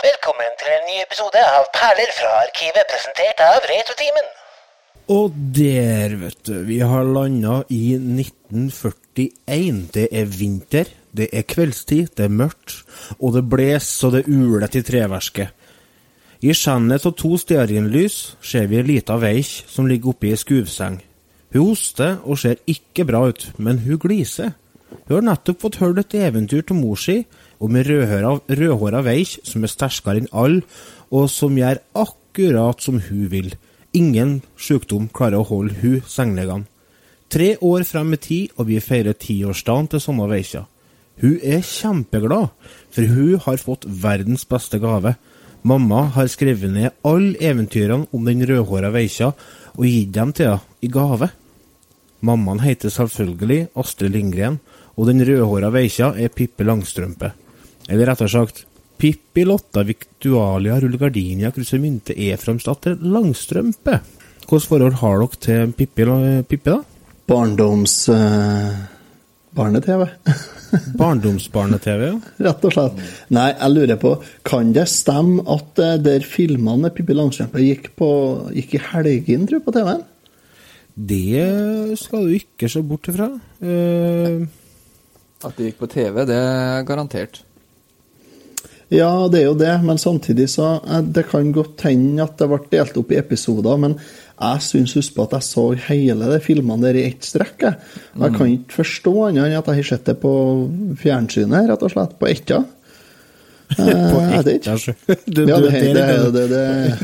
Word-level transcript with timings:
Velkommen 0.00 0.54
til 0.56 0.70
en 0.72 0.86
ny 0.88 0.94
episode 1.02 1.40
av 1.44 1.66
Perler 1.76 2.08
fra 2.16 2.28
arkivet, 2.40 2.86
presentert 2.88 3.40
av 3.44 3.66
Retrotimen. 3.68 4.28
Og 5.12 5.34
der, 5.52 6.14
vet 6.22 6.38
du, 6.48 6.54
vi 6.64 6.78
har 6.80 7.04
landa 7.04 7.58
i 7.68 7.98
1941. 7.98 9.82
Det 9.92 10.06
er 10.08 10.30
vinter, 10.32 10.88
det 11.12 11.26
er 11.36 11.44
kveldstid, 11.44 12.14
det 12.16 12.30
er 12.30 12.32
mørkt, 12.32 12.78
og 13.18 13.36
det 13.36 13.44
blåser 13.52 14.08
og 14.08 14.16
det 14.16 14.24
uler 14.30 14.72
til 14.72 14.86
treverket. 14.88 15.52
I 16.48 16.56
skjennet 16.56 17.04
av 17.04 17.12
to 17.20 17.34
stearinlys 17.36 18.16
ser 18.40 18.72
vi 18.72 18.80
ei 18.80 18.86
lita 18.94 19.20
veik 19.20 19.68
som 19.68 19.90
ligger 19.90 20.14
oppi 20.14 20.32
ei 20.32 20.40
skuvseng. 20.40 20.96
Hun 21.52 21.74
hoster 21.74 22.16
og 22.24 22.40
ser 22.40 22.56
ikke 22.64 23.04
bra 23.04 23.26
ut, 23.28 23.50
men 23.60 23.84
hun 23.84 24.00
gliser. 24.00 24.54
Hun 25.10 25.18
har 25.18 25.28
nettopp 25.28 25.60
fått 25.66 25.82
hørt 25.84 26.00
et 26.06 26.16
eventyr 26.24 26.64
til 26.64 26.80
mor 26.80 26.96
si 26.96 27.20
om 27.60 27.72
med 27.72 27.86
rødhåra 27.86 29.02
veik 29.04 29.38
som 29.46 29.64
er 29.64 29.72
sterkere 29.72 30.22
enn 30.22 30.32
alle, 30.32 30.64
og 31.12 31.28
som 31.30 31.58
gjør 31.58 31.82
akkurat 31.94 32.82
som 32.82 33.00
hun 33.08 33.28
vil. 33.30 33.54
Ingen 33.92 34.40
sykdom 34.58 35.08
klarer 35.12 35.42
å 35.42 35.48
holde 35.48 35.76
hun 35.82 36.02
sengeliggende. 36.06 36.68
Tre 37.30 37.54
år 37.62 37.84
frem 37.86 38.14
i 38.16 38.18
tid, 38.18 38.54
og 38.58 38.66
vi 38.66 38.80
feirer 38.82 39.14
tiårsdagen 39.14 39.86
til 39.92 40.02
samme 40.02 40.26
veikja. 40.30 40.64
Hun 41.22 41.36
er 41.46 41.60
kjempeglad, 41.62 42.48
for 42.90 43.06
hun 43.06 43.42
har 43.44 43.60
fått 43.62 43.86
verdens 43.86 44.46
beste 44.50 44.80
gave. 44.82 45.14
Mamma 45.62 46.06
har 46.16 46.30
skrevet 46.32 46.72
ned 46.72 46.96
alle 47.06 47.36
eventyrene 47.38 48.08
om 48.16 48.24
den 48.26 48.42
rødhåra 48.48 48.90
veikja 48.94 49.34
og 49.76 49.84
gitt 49.86 50.14
dem 50.16 50.32
til 50.34 50.54
henne 50.54 50.80
i 50.82 50.90
gave. 50.90 51.28
Mammaen 52.24 52.64
heter 52.64 52.92
selvfølgelig 52.92 53.68
Astrid 53.78 54.12
Lindgren, 54.16 54.58
og 54.96 55.06
den 55.08 55.22
rødhåra 55.24 55.70
veikja 55.72 56.10
er 56.18 56.32
Pippe 56.34 56.66
Langstrømpe. 56.66 57.30
Eller 57.90 58.06
rettere 58.06 58.30
sagt, 58.30 58.64
Pippi 59.00 59.44
Lotta 59.48 59.82
Victualia 59.82 60.78
Rullegardinia 60.80 61.50
krysser 61.54 61.80
Mynte 61.82 62.14
Eframsdatter 62.14 63.00
Langstrømpe. 63.00 63.98
Hvilket 64.44 64.70
forhold 64.70 64.98
har 65.00 65.20
dere 65.22 65.42
til 65.46 65.74
Pippi, 65.78 66.06
Pippi 66.46 66.70
da? 66.70 66.80
Barndoms... 67.30 67.96
Uh, 68.12 68.78
Barne-TV. 69.50 70.06
Barndomsbarne-TV, 71.00 72.04
ja. 72.06 72.18
Rett 72.46 72.66
og 72.68 72.74
slett. 72.74 73.00
Nei, 73.34 73.48
jeg 73.50 73.74
lurer 73.74 73.98
på, 73.98 74.14
kan 74.46 74.70
det 74.74 74.86
stemme 74.92 75.42
at 75.50 75.82
uh, 75.82 75.96
der 75.98 76.22
filmene 76.26 76.86
med 76.86 76.94
Pippi 76.94 77.16
Langstrømpe 77.18 77.62
gikk, 77.64 77.90
på, 77.98 78.10
gikk 78.54 78.76
i 78.78 78.84
helgen, 78.92 79.48
tror 79.48 79.58
jeg, 79.58 79.66
på 79.66 79.74
TV-en? 79.74 80.06
Det 81.10 81.98
skal 81.98 82.26
du 82.26 82.36
ikke 82.38 82.70
se 82.70 82.82
bort 82.86 83.10
ifra. 83.10 83.30
Uh, 83.64 84.46
at 85.40 85.56
det 85.56 85.70
gikk 85.70 85.82
på 85.82 85.90
TV, 85.90 86.22
det 86.28 86.38
er 86.38 86.86
garantert. 86.86 87.42
Ja, 88.90 89.10
det 89.30 89.38
er 89.38 89.46
jo 89.46 89.54
det, 89.54 89.74
men 89.86 90.00
samtidig 90.02 90.48
så 90.50 90.80
Det 91.14 91.22
kan 91.30 91.52
godt 91.54 91.84
hende 91.86 92.24
at 92.24 92.40
det 92.40 92.48
ble 92.50 92.58
delt 92.72 92.96
opp 92.98 93.12
i 93.14 93.20
episoder, 93.20 93.78
men 93.78 93.94
jeg 94.40 94.64
syns 94.64 94.94
husk 94.96 95.14
på 95.14 95.26
at 95.28 95.36
jeg 95.36 95.46
så 95.46 95.64
hele 95.90 96.30
de 96.32 96.38
filmene 96.42 96.88
der 96.88 96.96
i 96.96 97.06
ett 97.10 97.26
strekk. 97.28 97.66
Jeg. 97.66 97.78
Og 98.16 98.22
jeg 98.24 98.36
kan 98.38 98.52
ikke 98.54 98.78
forstå 98.80 99.12
annet 99.28 99.42
enn 99.46 99.58
at 99.58 99.68
jeg 99.68 99.82
har 99.82 99.88
sett 99.90 100.06
det 100.08 100.16
på 100.22 100.32
fjernsynet, 101.02 101.68
rett 101.70 101.84
og 101.86 101.92
slett. 101.92 102.14
På 102.18 102.30
etta. 102.30 102.62
på 103.76 104.22
etta, 104.24 104.56
Ja, 104.64 104.78
det 105.36 105.44
er 105.44 105.68
det, 105.68 106.32
det, 106.34 106.46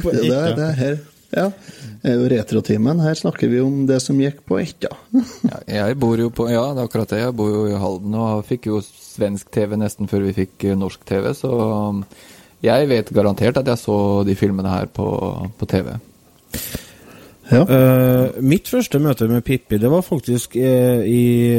det, 0.00 0.40
det 0.56 0.70
her. 0.80 0.96
Ja. 1.36 1.50
Det 2.02 2.12
er 2.12 2.20
jo 2.20 2.28
Retrotimen. 2.30 3.00
Her 3.02 3.16
snakker 3.18 3.50
vi 3.50 3.60
om 3.60 3.80
det 3.88 3.98
som 4.04 4.18
gikk 4.20 4.42
på 4.48 4.60
etta. 4.62 4.92
ja, 5.50 5.60
jeg 5.66 5.98
bor 6.00 6.18
jo 6.20 6.30
på 6.34 6.48
Ja, 6.50 6.68
det 6.72 6.84
er 6.84 6.88
akkurat 6.88 7.12
det. 7.12 7.22
Jeg 7.24 7.36
bor 7.36 7.52
jo 7.52 7.66
i 7.70 7.78
Halden 7.80 8.16
og 8.16 8.44
fikk 8.48 8.70
jo 8.70 8.80
svensk 9.16 9.50
TV 9.54 9.76
nesten 9.80 10.10
før 10.10 10.26
vi 10.28 10.36
fikk 10.36 10.68
norsk 10.78 11.06
TV, 11.08 11.32
så 11.36 11.52
jeg 12.64 12.88
vet 12.90 13.12
garantert 13.14 13.58
at 13.60 13.68
jeg 13.68 13.80
så 13.80 13.96
de 14.26 14.36
filmene 14.38 14.72
her 14.72 14.86
på, 14.92 15.06
på 15.58 15.68
TV. 15.70 15.94
Ja. 17.46 17.62
Uh, 17.62 18.42
mitt 18.42 18.66
første 18.66 18.98
møte 18.98 19.28
med 19.30 19.44
Pippi 19.46 19.78
det 19.78 19.90
var 19.90 20.02
faktisk 20.02 20.56
uh, 20.58 21.02
i 21.06 21.54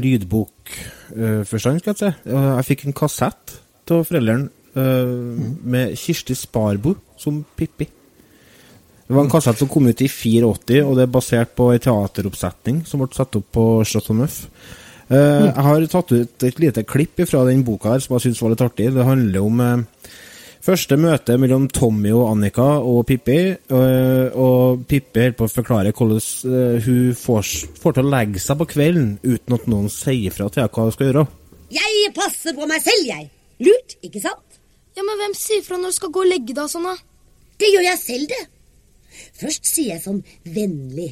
lydbokforstand, 0.00 1.76
uh, 1.76 1.82
skal 1.82 1.92
jeg 1.92 1.98
si. 2.00 2.12
jeg 2.30 2.68
fikk 2.70 2.86
en 2.86 2.96
kassett 2.96 3.58
av 3.92 4.06
foreldrene 4.08 4.48
mm. 4.72 5.60
med 5.68 5.92
Kirsti 6.00 6.34
Sparbo 6.38 6.94
som 7.20 7.42
Pippi. 7.56 7.84
Det 9.04 9.12
var 9.12 9.26
en 9.26 9.30
kassett 9.30 9.60
som 9.60 9.68
kom 9.68 9.84
ut 9.84 10.00
i 10.00 10.08
84, 10.08 10.80
og 10.80 10.96
det 10.96 11.04
er 11.04 11.12
basert 11.12 11.52
på 11.52 11.68
en 11.74 11.84
teateroppsetning 11.84 12.80
som 12.88 13.02
ble 13.02 13.10
satt 13.12 13.36
opp 13.36 13.50
på 13.52 13.64
Chateau 13.84 14.16
Neuf. 14.16 14.38
Mm. 15.08 15.48
Jeg 15.50 15.64
har 15.66 15.86
tatt 15.92 16.12
ut 16.14 16.44
et 16.48 16.60
lite 16.62 16.84
klipp 16.88 17.20
fra 17.28 17.42
den 17.48 17.64
boka 17.66 17.92
her 17.92 18.04
som 18.04 18.16
jeg 18.16 18.28
syns 18.28 18.40
var 18.42 18.54
litt 18.54 18.64
artig. 18.64 18.88
Det 18.94 19.04
handler 19.04 19.44
om 19.44 19.60
Første 20.64 20.96
møte 20.96 21.34
mellom 21.36 21.66
Tommy 21.68 22.08
og 22.16 22.30
Annika 22.30 22.64
og 22.80 23.02
Pippi. 23.08 23.36
Og, 23.76 24.36
og 24.40 24.84
Pippi 24.88 25.20
holder 25.20 25.34
på 25.36 25.44
å 25.44 25.52
forklare 25.52 25.92
hvordan 25.92 26.22
uh, 26.48 26.78
hun 26.86 27.10
får, 27.20 27.50
får, 27.82 27.96
til 27.98 28.06
å 28.06 28.12
legge 28.14 28.40
seg 28.40 28.62
på 28.62 28.68
kvelden 28.70 29.10
uten 29.26 29.56
at 29.58 29.66
noen 29.68 29.90
sier 29.92 30.32
fra 30.32 30.48
til 30.48 30.62
henne 30.62 30.72
hva 30.72 30.86
hun 30.86 30.94
skal 30.94 31.10
gjøre. 31.10 31.26
Jeg 31.74 32.14
passer 32.16 32.56
på 32.56 32.68
meg 32.70 32.80
selv, 32.80 33.04
jeg. 33.10 33.28
Lurt, 33.66 33.96
ikke 34.08 34.24
sant? 34.24 34.56
Ja, 34.96 35.04
Men 35.04 35.20
hvem 35.20 35.36
sier 35.36 35.66
fra 35.66 35.76
når 35.80 35.92
du 35.92 35.98
skal 35.98 36.14
gå 36.14 36.24
og 36.24 36.32
legge 36.32 36.56
deg 36.56 36.72
sånn, 36.72 36.88
da? 36.88 36.96
Det 37.60 37.70
gjør 37.74 37.86
jeg 37.90 38.00
selv, 38.00 38.32
det. 38.32 38.42
Først 39.42 39.68
sier 39.68 39.92
jeg 39.92 40.04
sånn 40.06 40.24
vennlig. 40.48 41.10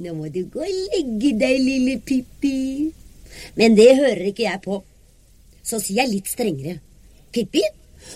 Nå 0.00 0.16
må 0.16 0.32
du 0.32 0.40
gå 0.48 0.64
og 0.64 0.80
legge 0.94 1.34
deg, 1.36 1.60
lille 1.60 2.00
Pippi. 2.00 2.56
Men 3.58 3.76
det 3.78 3.90
hører 3.98 4.24
ikke 4.30 4.46
jeg 4.46 4.62
på. 4.64 4.80
Så 5.62 5.80
sier 5.82 6.02
jeg 6.02 6.14
litt 6.14 6.30
strengere. 6.30 6.78
Pippi, 7.34 7.62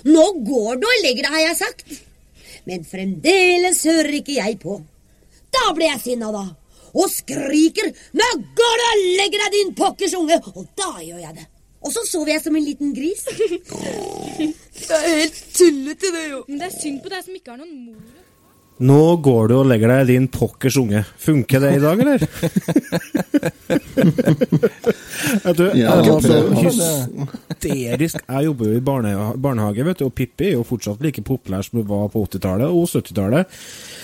nå 0.09 0.25
går 0.47 0.81
du 0.83 0.89
og 0.89 1.01
legger 1.05 1.27
deg, 1.27 1.33
har 1.37 1.47
jeg 1.49 1.61
sagt. 1.61 1.97
Men 2.69 2.85
fremdeles 2.89 3.83
hører 3.87 4.21
ikke 4.21 4.39
jeg 4.39 4.59
på. 4.63 4.79
Da 5.55 5.73
blir 5.77 5.91
jeg 5.93 6.03
sinna, 6.03 6.31
da. 6.35 6.45
Og 6.95 7.11
skriker 7.11 7.91
'Nå 7.91 8.29
går 8.59 8.75
du 8.81 8.85
og 8.87 9.03
legger 9.19 9.41
deg, 9.43 9.53
din 9.53 9.75
pokkers 9.75 10.15
unge!' 10.15 10.41
Og 10.55 10.67
da 10.79 10.93
gjør 11.03 11.19
jeg 11.19 11.35
det. 11.35 11.47
Og 11.85 11.93
så 11.93 12.01
sover 12.09 12.33
jeg 12.33 12.43
som 12.43 12.57
en 12.57 12.65
liten 12.65 12.95
gris. 12.95 13.25
det 14.89 14.99
er 14.99 15.17
helt 15.21 15.41
tullete, 15.53 16.13
det, 16.15 16.23
jo. 16.31 16.45
Men 16.49 16.63
det 16.63 16.69
er 16.71 16.81
synd 16.81 17.03
på 17.03 17.13
deg 17.13 17.27
som 17.27 17.35
ikke 17.35 17.51
har 17.51 17.59
noen 17.61 17.75
mor. 17.91 18.14
Nå 18.83 19.17
går 19.23 19.53
du 19.53 19.55
og 19.61 19.69
legger 19.71 19.93
deg, 19.93 20.09
din 20.11 20.25
pokkers 20.35 20.75
unge. 20.81 21.05
Funker 21.23 21.63
det 21.63 21.77
i 21.77 21.83
dag, 21.83 22.01
eller? 22.03 22.19
Vet 25.45 25.59
du, 25.61 25.67
ja, 25.79 25.95
jeg 25.95 26.09
var 26.09 26.25
så 26.25 26.39
hysterisk. 26.59 28.19
Jeg 28.19 28.47
jobber 28.49 28.73
jo 28.73 28.79
i 28.81 28.83
barnehage, 28.83 29.85
vet 29.87 30.01
du, 30.01 30.05
og 30.09 30.15
Pippi 30.17 30.49
er 30.51 30.57
jo 30.57 30.65
fortsatt 30.67 31.03
like 31.05 31.23
populær 31.25 31.63
som 31.65 31.79
hun 31.81 31.87
var 31.89 32.11
på 32.13 32.25
80-tallet 32.27 32.67
og 32.75 32.89
70-tallet. 32.91 33.55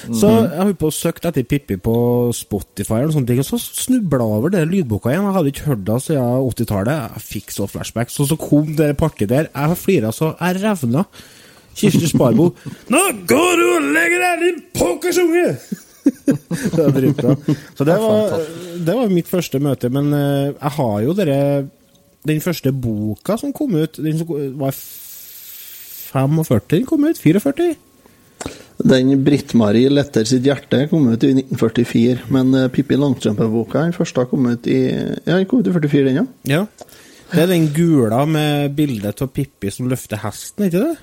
Så 0.07 0.31
mhm. 0.31 0.47
jeg 0.47 0.69
holdt 0.69 0.81
på 0.85 0.93
å 0.93 0.97
søke 1.01 1.27
etter 1.29 1.49
Pippi 1.51 1.77
på 1.83 1.97
Spotify, 2.37 3.03
og, 3.05 3.15
sånne 3.17 3.33
ting, 3.33 3.43
og 3.43 3.49
så 3.51 3.59
snubla 3.59 4.23
jeg 4.23 4.39
over 4.39 4.55
det 4.55 4.63
lydboka 4.71 5.11
igjen. 5.11 5.27
Jeg 5.27 5.39
hadde 5.41 5.53
ikke 5.55 5.69
hørt 5.73 5.85
det 5.91 5.99
siden 6.07 6.47
80-tallet. 6.47 7.05
Jeg 7.19 7.27
fikk 7.27 7.49
så 7.57 7.69
flashbacks. 7.71 8.23
Og 8.23 8.31
så 8.31 8.39
kom 8.41 8.73
det 8.79 8.95
partiet 9.01 9.35
der. 9.35 9.51
Jeg 9.51 9.83
flira 9.83 10.15
så 10.15 10.35
jeg 10.39 10.63
revna. 10.63 11.05
Kirsti 11.77 12.11
Sparbo. 12.11 12.51
Nå 12.93 13.03
går 13.29 13.53
du 13.61 13.67
og 13.67 13.93
legger 13.95 14.25
deg, 14.25 14.45
din 14.45 14.63
pokkersunge! 14.77 15.47
det 16.75 16.81
er 16.81 16.95
dritbra. 16.95 17.35
Så 17.77 17.85
det 17.87 17.97
var, 18.01 18.41
det 18.87 18.97
var, 18.97 19.13
mitt 19.13 19.29
første 19.31 19.61
møte. 19.63 19.91
Men 19.93 20.09
uh, 20.15 20.55
jeg 20.55 20.73
har 20.79 20.97
jo 21.05 21.15
dere 21.17 21.37
Den 22.27 22.41
første 22.45 22.73
boka 22.73 23.39
som 23.41 23.53
kom 23.57 23.79
ut, 23.81 23.97
den 23.97 24.19
som 24.21 24.29
var 24.61 24.75
45, 24.77 26.67
den 26.69 26.85
kom 26.89 27.07
ut? 27.09 27.17
44? 27.17 27.71
Den 28.81 29.25
Britt-Marie 29.25 29.89
Letter 29.93 30.25
sitt 30.29 30.45
hjerte 30.45 30.83
kom 30.91 31.09
ut 31.09 31.25
i 31.25 31.33
1944, 31.33 32.29
men 32.35 32.53
uh, 32.57 32.67
Pippi 32.73 32.99
Langstrømpe-boka 33.01 33.87
den 33.87 33.97
første 33.97 34.27
kom 34.29 34.51
ut 34.51 34.69
i 34.69 34.83
Ja, 34.91 35.39
den 35.39 35.49
kom 35.49 35.63
ut 35.63 35.71
i 35.71 35.73
44, 35.73 36.05
den, 36.11 36.21
ja. 36.21 36.27
ja. 36.61 36.63
Det 37.31 37.45
er 37.45 37.53
den 37.53 37.69
gula 37.73 38.25
med 38.27 38.75
bildet 38.77 39.23
av 39.23 39.31
Pippi 39.33 39.73
som 39.73 39.89
løfter 39.89 40.21
hesten, 40.25 40.67
ikke 40.69 40.83
det? 40.83 40.97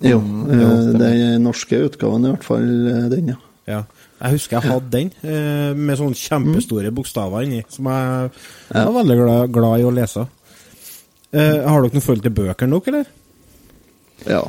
Jo, 0.00 0.20
jo 0.48 0.68
den 0.96 1.42
norske 1.44 1.80
utgaven 1.84 2.24
i 2.24 2.32
hvert 2.32 2.46
fall 2.46 2.68
eh, 2.88 3.08
den, 3.12 3.34
ja. 3.34 3.40
ja. 3.68 3.80
Jeg 4.20 4.36
husker 4.36 4.56
jeg 4.56 4.72
hadde 4.72 4.92
den, 4.94 5.10
eh, 5.24 5.72
med 5.76 5.98
sånne 6.00 6.16
kjempestore 6.16 6.88
mm. 6.88 6.96
bokstaver 6.96 7.44
inni, 7.44 7.60
som 7.72 7.88
jeg, 7.92 8.30
jeg 8.70 8.88
var 8.88 8.96
veldig 8.96 9.18
glad, 9.20 9.52
glad, 9.52 9.82
i 9.82 9.86
å 9.88 9.92
lese. 9.94 10.24
Eh, 11.30 11.60
har 11.66 11.84
dere 11.84 11.98
noe 11.98 12.04
forhold 12.04 12.24
til 12.24 12.36
bøker 12.40 12.70
nok, 12.70 12.90
eller? 12.92 13.12
Ja. 14.24 14.40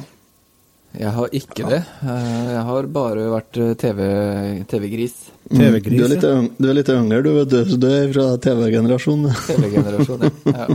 Jeg 0.92 1.12
har 1.16 1.36
ikke 1.36 1.68
det. 1.72 1.84
Jeg 2.04 2.64
har 2.68 2.88
bare 2.92 3.30
vært 3.32 3.60
TV-gris. 3.80 4.68
TV 4.72 5.41
mm. 5.52 5.78
du, 5.86 6.04
er 6.04 6.12
litt, 6.14 6.26
du 6.58 6.70
er 6.70 6.78
litt 6.78 6.92
yngre, 6.94 7.22
du, 7.26 7.32
vet 7.40 7.52
du. 7.52 7.76
Du 7.78 7.88
er 7.90 8.12
fra 8.14 8.28
TV-generasjonen. 8.42 9.36
TV-generasjonen, 9.48 10.34
ja. 10.48 10.68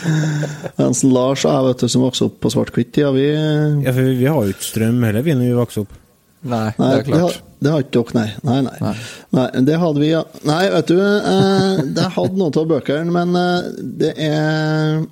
Hansen 0.80 1.14
Lars 1.14 1.46
og 1.46 1.54
jeg, 1.54 1.66
vet 1.70 1.84
du, 1.84 1.88
som 1.94 2.06
vokste 2.06 2.28
opp 2.28 2.40
på 2.42 2.52
svart-hvitt-tida, 2.54 3.12
vi 3.16 3.28
Ja, 3.30 3.94
for 3.94 4.06
vi 4.06 4.26
har 4.28 4.40
jo 4.44 4.56
ikke 4.56 4.68
strøm 4.72 5.02
heller, 5.06 5.26
vi, 5.26 5.36
når 5.38 5.50
vi 5.52 5.58
vokste 5.60 5.86
opp. 5.86 5.96
Nei, 6.40 6.66
det 6.76 6.90
er 6.90 7.06
klart. 7.06 7.46
Det 7.60 7.68
har, 7.68 7.82
ikke 7.84 8.00
dere, 8.00 8.16
nei. 8.16 8.28
Nei, 8.48 8.58
nei. 8.64 8.76
nei. 8.80 8.94
nei. 9.36 9.46
Det 9.68 9.78
hadde 9.82 10.00
vi, 10.00 10.10
ja. 10.14 10.22
Nei, 10.48 10.62
vet 10.72 10.88
du, 10.88 11.00
eh, 11.04 11.80
det 11.98 12.06
hadde 12.16 12.40
noen 12.40 12.56
av 12.56 12.68
bøkene, 12.70 13.12
men 13.12 13.36
eh, 13.36 13.72
det 14.00 14.12
er 14.16 15.02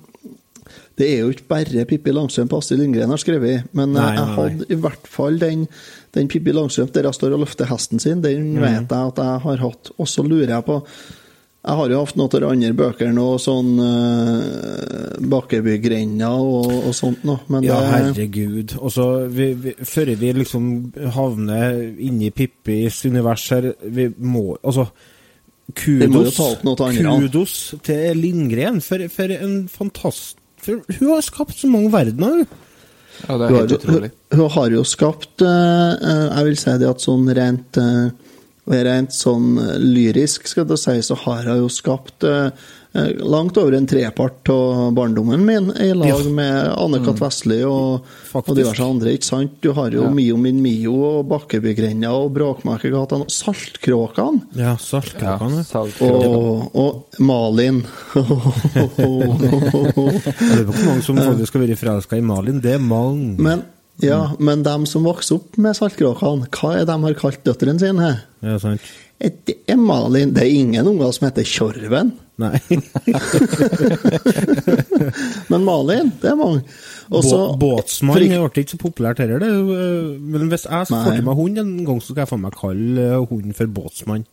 Det 0.99 1.05
er 1.07 1.21
jo 1.21 1.29
ikke 1.31 1.45
bare 1.47 1.85
Pippi 1.87 2.11
Langstrømpe 2.11 2.57
Astrid 2.57 2.81
Lindgren 2.81 3.13
har 3.13 3.21
skrevet, 3.21 3.69
men 3.77 3.93
Nei, 3.93 4.01
eh, 4.01 4.17
jeg 4.17 4.25
nei, 4.25 4.25
nei. 4.25 4.39
hadde 4.39 4.73
i 4.73 4.79
hvert 4.81 5.11
fall 5.13 5.37
den, 5.39 5.67
den 6.15 6.27
Pippi 6.31 6.53
Langstrømpe 6.55 6.93
der 6.95 7.09
jeg 7.09 7.17
står 7.19 7.35
og 7.35 7.43
løfter 7.45 7.69
hesten 7.69 7.99
sin, 8.01 8.21
den 8.21 8.53
Mm. 8.55 8.61
vet 8.61 8.89
jeg 8.89 9.07
at 9.13 9.17
jeg 9.17 9.41
har 9.45 9.57
hatt. 9.57 9.91
Og 9.97 10.07
så 10.07 10.23
lurer 10.25 10.55
jeg 10.55 10.65
på 10.65 10.83
Jeg 11.59 11.75
har 11.75 11.89
jo 11.91 11.99
hatt 11.99 12.15
noen 12.15 12.29
av 12.33 12.39
de 12.39 12.47
andre 12.47 12.73
bøkene 12.73 13.19
og 13.19 13.39
sånn 13.43 13.71
uh, 13.83 15.17
Bakkebygrenda 15.27 16.29
og, 16.39 16.69
og 16.87 16.93
sånt 16.95 17.25
noe, 17.27 17.41
men 17.51 17.65
Ja, 17.67 17.81
det 17.81 17.89
herregud. 18.15 18.77
Og 18.79 18.93
så 18.95 19.07
Før 19.83 20.13
vi 20.21 20.31
liksom 20.37 20.69
havner 21.17 21.75
inni 21.99 22.31
Pippis 22.31 23.01
univers 23.05 23.43
her, 23.51 23.73
vi 23.83 24.07
må 24.17 24.55
Altså, 24.63 24.87
må 24.87 25.75
kudos, 25.75 26.39
kudos 26.95 27.75
til 27.83 28.17
Lindgren 28.17 28.79
for, 28.81 29.03
for 29.11 29.35
en 29.35 29.67
fantast... 29.67 30.37
For 30.59 30.79
hun 30.99 31.11
har 31.13 31.21
skapt 31.23 31.59
så 31.59 31.67
mange 31.71 31.91
verdener, 31.93 32.41
hun. 32.41 32.47
Ja, 33.27 33.37
det 33.37 33.45
er 33.49 33.55
helt 33.57 33.75
utrolig. 33.77 34.11
hun, 34.31 34.39
hun 34.39 34.49
har 34.55 34.73
jo 34.77 34.83
skapt 34.87 35.43
eh, 35.43 35.91
eh, 36.11 36.25
Jeg 36.37 36.47
vil 36.47 36.57
si 36.61 36.75
det 36.81 36.89
at 36.89 37.03
sånn 37.03 37.29
rent 37.35 37.79
eh, 37.81 38.09
Rent 38.69 39.15
sånn 39.17 39.55
eh, 39.57 39.77
lyrisk, 39.81 40.45
skal 40.47 40.67
du 40.69 40.75
si, 40.77 40.99
så 41.01 41.15
har 41.25 41.47
hun 41.49 41.63
jo 41.63 41.69
skapt 41.73 42.23
eh, 42.27 42.51
eh, 42.93 43.07
langt 43.25 43.57
over 43.57 43.73
en 43.73 43.87
trepart 43.89 44.49
av 44.53 44.91
barndommen 44.93 45.41
min, 45.45 45.71
i 45.81 45.87
lag 45.97 46.11
Ja. 46.11 46.19
med 46.29 46.69
Anne-Kat. 46.77 47.17
Vestli 47.19 47.57
og, 47.65 48.05
og 48.37 48.51
diverse 48.53 48.85
andre. 48.85 49.15
ikke 49.17 49.25
sant? 49.25 49.55
Du 49.65 49.71
har 49.73 49.89
jo 49.95 50.03
Ja. 50.05 50.11
Mio 50.13 50.37
min 50.37 50.61
Mio 50.61 50.93
og 51.07 51.25
Bakkebygrenda 51.31 52.11
og 52.13 52.29
Bråkmakergata 52.37 53.17
og 53.23 53.33
Saltkråkene. 53.33 54.43
Ja, 54.53 54.69
Ja, 54.69 54.75
saltkråkene. 54.77 55.65
Og, 56.05 56.69
og 56.77 57.19
Malin. 57.19 57.81
Jeg 58.13 58.25
lurer 60.53 60.69
på 60.69 60.77
hvor 60.77 60.85
mange 60.85 61.03
som 61.05 61.17
faktisk 61.29 61.57
har 61.57 61.65
vært 61.65 61.81
forelska 61.81 62.17
i 62.19 62.25
Malin. 62.25 62.61
Det 62.63 62.75
er 62.77 62.81
mange. 62.83 63.35
Men, 63.41 63.65
ja, 64.03 64.21
men 64.39 64.63
de 64.63 64.75
som 64.87 65.03
vokste 65.07 65.35
opp 65.39 65.57
med 65.59 65.75
Saltkråkene, 65.77 66.47
hva 66.55 66.69
er 66.79 66.85
de 66.87 66.95
har 67.03 67.13
kalt 67.19 67.41
døtrene 67.47 67.79
sine? 67.81 68.11
Ja, 68.45 68.55
sant. 68.61 68.81
Et, 69.19 69.51
Malin. 69.75 70.31
Det 70.31 70.45
er 70.45 70.53
ingen 70.55 70.87
unger 70.87 71.11
som 71.11 71.25
heter 71.27 71.43
Tjorven. 71.43 72.13
Nei. 72.39 72.55
Men 75.51 75.65
Malin, 75.67 76.13
det 76.21 76.29
er 76.31 76.37
mange. 76.39 76.61
Også, 77.11 77.35
Bå- 77.35 77.57
Båtsmann 77.59 78.15
for 78.15 78.23
ble 78.23 78.49
ikke- 78.63 78.71
så 78.71 78.77
populært 78.79 79.17
heller, 79.19 79.39
det. 79.39 79.49
eh, 79.49 80.19
Men 80.19 80.47
hvis 80.49 80.63
jeg 80.69 80.87
får 80.87 81.15
til 81.15 81.23
meg 81.25 81.35
hund 81.35 81.57
en 81.59 81.85
gang, 81.85 81.99
så 82.01 82.05
skal 82.13 82.21
jeg 82.23 82.27
faen 82.29 82.41
meg 82.41 82.53
kalle 82.55 83.01
eh, 83.11 83.25
hunden 83.29 83.53
for 83.53 83.65
båtsmann. 83.67 84.25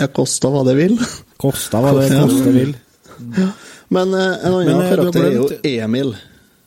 Jeg 0.00 0.12
kosta 0.16 0.48
hva 0.48 0.64
det 0.64 0.76
vil. 0.76 0.98
Kosta 1.38 1.80
hva 1.82 1.92
det 2.00 2.08
koste 2.16 2.52
vil. 2.54 2.74
Men 3.90 4.14
eh, 4.14 4.36
en 4.46 4.54
annen 4.54 4.88
karakter 4.88 5.24
er 5.24 5.32
jo 5.36 5.48
Emil. 5.64 6.14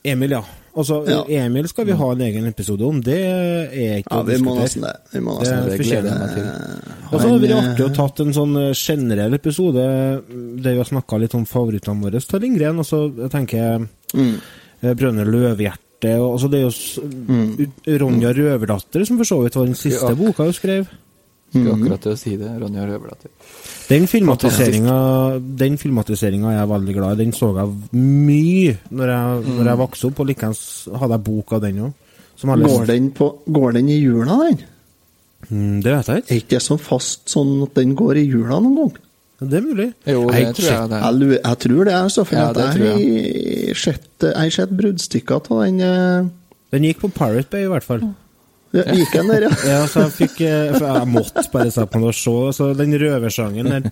Emil, 0.06 0.30
ja. 0.38 0.42
Altså. 0.76 0.96
Emil 1.30 1.68
skal 1.70 1.86
vi 1.86 1.92
ha 2.00 2.08
en 2.16 2.22
egen 2.26 2.48
episode 2.50 2.82
om. 2.88 3.02
Det 3.06 3.18
er 3.22 4.00
ikke 4.02 4.10
Ja, 4.10 4.22
å 4.22 4.26
vi 4.26 4.38
må 4.42 4.56
diskutere. 4.58 4.64
nesten 4.64 4.82
det. 4.88 4.94
Vi 5.14 5.20
må 5.22 5.36
nesten 5.40 5.66
Det 5.70 5.78
fortjener 5.78 6.10
jeg 6.10 6.20
meg 6.20 6.34
til. 6.34 6.48
Og 7.14 7.22
så 7.22 7.28
har 7.30 7.40
det 7.40 7.50
vært 7.50 7.60
artig 7.74 7.86
å 7.86 7.94
tatt 8.00 8.20
en 8.26 8.34
sånn 8.34 8.56
eh, 8.58 8.74
generell 8.74 9.34
episode 9.38 9.84
mm, 10.24 10.64
der 10.64 10.72
vi 10.72 10.82
har 10.82 10.90
snakka 10.90 11.20
litt 11.22 11.36
om 11.38 11.46
favorittene 11.46 12.02
våre 12.08 12.20
til 12.26 12.40
Lindgren. 12.42 12.80
Og 12.80 12.86
så 12.90 13.04
jeg 13.22 13.32
tenker 13.32 13.88
Mm. 14.14 14.36
eh, 14.84 14.94
Brønne 14.94 15.26
Løvhjerte 15.26 16.20
og 16.20 16.34
altså 16.36 16.50
Det 16.52 16.60
er 16.60 16.66
jo 16.68 17.08
mm. 17.30 17.72
Ronja 18.02 18.34
Røverdatter 18.36 19.06
som 19.08 19.18
for 19.18 19.26
så 19.30 19.38
vidt 19.44 19.56
var 19.56 19.66
den 19.66 19.76
siste 19.80 20.10
Ja. 20.10 20.16
boka 20.16 20.44
hun 20.44 20.54
skrev. 20.54 20.88
Mm. 21.54 21.62
Skulle 21.62 21.74
akkurat 21.78 22.02
til 22.02 22.12
å 22.16 22.18
si 22.18 22.36
det. 22.40 22.52
Ronja 22.64 22.86
Røverdatter. 22.90 23.30
Den 23.90 24.08
filmatiseringa 24.10 24.96
Den 25.60 25.76
filmatiseringa 25.78 26.50
er 26.50 26.58
jeg 26.58 26.70
veldig 26.72 26.96
glad 26.98 27.14
i. 27.14 27.24
Den 27.24 27.34
så 27.38 27.52
jeg 27.60 27.76
mye 28.00 28.78
når 28.90 29.12
jeg, 29.14 29.44
når 29.60 29.70
jeg 29.70 29.82
vokste 29.84 30.10
opp, 30.10 30.20
og 30.24 30.30
likeens 30.32 30.62
hadde 30.90 31.18
jeg 31.20 31.26
bok 31.30 31.54
av 31.54 31.62
den 31.68 31.82
òg. 31.88 31.94
Går 32.44 32.86
den, 32.90 33.10
går 33.14 33.76
den 33.78 33.90
i 33.94 34.00
jula, 34.02 34.40
den? 34.48 34.58
Mm, 35.50 35.82
det 35.86 35.92
vet 35.94 36.10
jeg 36.10 36.24
ikke. 36.24 36.34
Er 36.34 36.42
ikke 36.42 36.56
det 36.58 36.64
sånn 36.66 36.82
fast 36.82 37.30
sånn 37.32 37.52
at 37.68 37.76
den 37.78 37.94
går 38.00 38.20
i 38.20 38.26
jula 38.26 38.58
noen 38.64 38.76
gang? 38.80 38.94
Det 39.44 39.60
er 39.60 39.66
mulig. 39.66 39.88
Jo, 40.08 40.24
det 40.32 40.40
jeg, 40.40 40.56
tror 40.56 40.68
jeg 40.70 40.90
det 40.90 41.00
Jeg, 41.04 41.40
jeg 41.44 41.58
tror 41.66 41.84
det, 41.90 41.94
altså. 42.00 42.24
For 42.28 42.40
Ja, 42.40 42.50
det 42.56 42.68
jeg 42.80 43.68
har 43.68 43.80
sett, 43.84 44.10
jeg 44.24 44.36
har 44.40 44.54
sett 44.56 44.76
bruddstykker 44.80 45.40
av 45.42 45.64
den 45.66 45.82
eh, 45.84 46.30
Den 46.74 46.88
gikk 46.88 47.02
på 47.04 47.10
Pirate 47.14 47.52
Bay, 47.52 47.66
i 47.68 47.72
hvert 47.72 47.86
fall. 47.86 48.06
ja, 48.08 48.14
Gikk 48.74 49.12
den 49.14 49.28
der, 49.30 49.44
ja? 49.46 49.50
Ja, 49.70 49.82
så 49.86 50.08
jeg 50.08 50.14
fikk 50.16 50.40
eh, 50.48 50.74
jeg 50.74 51.10
måtte 51.14 51.44
bare 51.54 51.70
sette 51.70 51.86
på 51.94 52.00
den 52.00 52.10
og 52.10 52.16
se. 52.18 52.34
Så 52.58 52.70
den 52.78 52.96
røversangen 52.98 53.70
der. 53.70 53.86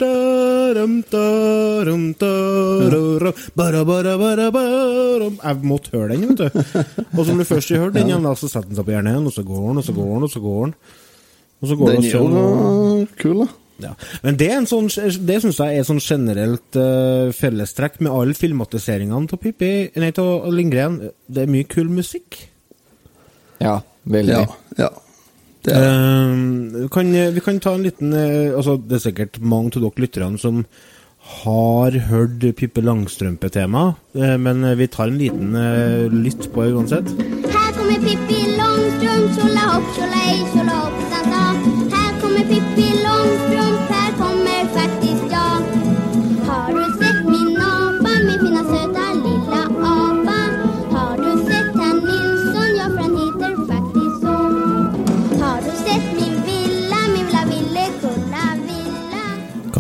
Jeg 5.38 5.60
måtte 5.70 5.94
høre 5.94 6.16
den, 6.16 6.26
vet 6.32 6.42
du. 6.42 6.48
Og 7.14 7.22
så 7.22 7.30
når 7.30 7.44
du 7.44 7.50
først 7.52 7.76
har 7.76 7.84
hørt 7.86 7.94
den, 8.00 8.10
igjen, 8.10 8.26
så 8.34 8.50
setter 8.50 8.72
den 8.72 8.80
seg 8.80 8.88
på 8.88 8.96
hjernen, 8.96 9.30
og 9.30 9.36
så 9.36 9.46
går 9.46 9.68
den, 9.68 9.82
og 9.84 9.86
så 9.86 9.94
går 10.00 10.10
den, 10.16 10.26
og 10.26 10.34
så 10.34 10.42
går 10.48 10.64
den. 10.66 10.76
Og 11.62 11.70
så 11.70 11.78
går 11.78 11.92
Den 11.92 12.02
er 12.02 12.10
jo 12.10 12.24
sånn, 12.26 13.06
kul, 13.22 13.44
da. 13.44 13.48
ja. 13.86 13.94
Men 14.26 14.42
det, 14.42 14.50
er 14.50 14.66
sånn, 14.66 14.90
det 15.30 15.38
syns 15.44 15.62
jeg 15.62 15.78
er 15.78 15.86
sånn 15.86 16.02
generelt 16.02 16.80
uh, 16.82 17.30
fellestrekk 17.38 18.02
med 18.02 18.10
alle 18.18 18.34
filmatiseringene 18.34 19.30
av 19.30 19.38
Pippi 19.46 19.72
Nei, 20.02 20.10
av 20.10 20.50
Lindgren. 20.50 20.98
Det 21.30 21.46
er 21.46 21.54
mye 21.54 21.70
kul 21.70 21.94
musikk. 21.94 22.48
Ja, 23.62 23.78
veldig. 24.04 24.34
Ja. 24.34 24.46
ja. 24.78 24.92
Det 25.62 25.74
er, 25.78 25.84
Eh, 25.86 26.32
vi, 26.82 26.88
kan, 26.90 27.12
vi 27.34 27.42
kan 27.46 27.60
ta 27.60 27.76
en 27.76 27.84
liten 27.86 28.14
eh, 28.18 28.56
altså 28.58 28.78
Det 28.82 28.96
er 28.98 29.04
sikkert 29.04 29.38
mange 29.42 29.76
av 29.78 29.84
dere 29.84 30.02
lytterne 30.08 30.40
som 30.42 30.64
har 31.44 31.94
hørt 32.10 32.42
Pippi 32.58 32.82
Langstrømpe-tema, 32.82 33.94
eh, 34.18 34.38
men 34.42 34.66
vi 34.78 34.88
tar 34.88 35.08
en 35.08 35.20
liten 35.22 35.56
eh, 35.56 36.10
lytt 36.10 36.50
på 36.54 36.66
det 36.66 36.74
uansett. 36.74 37.14
Her 37.54 37.70
kommer 37.78 38.02
Pippi 38.02 38.42
Langstrøm 38.58 39.28
tjolahopp, 39.38 39.94
tjolahej, 39.96 40.42
da 40.56 40.82
da. 41.30 41.44
Her 41.94 42.12
kommer 42.24 42.44
Pippi 42.50 42.90
Langstrøm, 43.06 43.78
her 43.94 44.12
kommer 44.18 44.41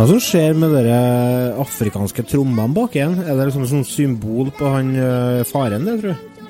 Hva 0.02 0.08
som 0.10 0.18
skjer 0.18 0.56
med 0.58 0.72
de 0.74 0.94
afrikanske 1.62 2.24
trommene 2.26 2.74
bak 2.74 2.96
igjen? 2.98 3.20
Er 3.22 3.36
det 3.38 3.44
liksom 3.52 3.68
sånn 3.70 3.84
symbol 3.86 4.48
på 4.58 4.66
han 4.74 4.88
eh, 4.98 5.42
faren, 5.46 5.84
det, 5.86 5.94
tror 6.02 6.16
jeg? 6.16 6.48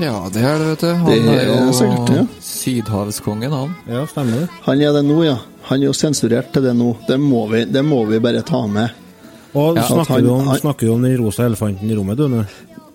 Ja, 0.00 0.14
det 0.32 0.44
er 0.48 0.62
det, 0.62 0.68
vet 0.70 0.84
du. 0.86 0.92
Han 1.02 1.10
Det 1.10 1.18
er 1.34 1.42
er 1.42 1.50
jo 1.50 1.74
sikkert, 1.76 2.12
ja. 2.16 2.22
sydhavskongen, 2.46 3.52
han. 3.52 3.74
Ja, 3.90 4.06
stemmer 4.08 4.46
det. 4.46 4.48
han 4.64 4.80
er 4.86 4.96
det 4.96 5.04
nå, 5.10 5.18
ja. 5.26 5.36
Han 5.68 5.84
er 5.84 5.90
jo 5.90 5.92
sensurert 5.98 6.48
til 6.56 6.64
det 6.70 6.72
nå. 6.78 6.88
Det 7.04 7.20
må 7.20 7.42
vi, 7.52 7.66
det 7.68 7.84
må 7.84 8.00
vi 8.08 8.22
bare 8.24 8.40
ta 8.48 8.62
med. 8.66 8.96
Og 9.52 9.76
Ja, 9.76 9.84
snakker, 9.84 10.14
han- 10.14 10.24
du 10.24 10.32
om, 10.38 10.46
han- 10.48 10.58
snakker 10.64 10.86
du 10.88 10.92
om 10.94 11.02
den 11.04 11.18
rosa 11.20 11.44
elefanten 11.44 11.90
i 11.90 11.94
rommet, 12.00 12.16
du 12.16 12.28
nå? 12.32 12.44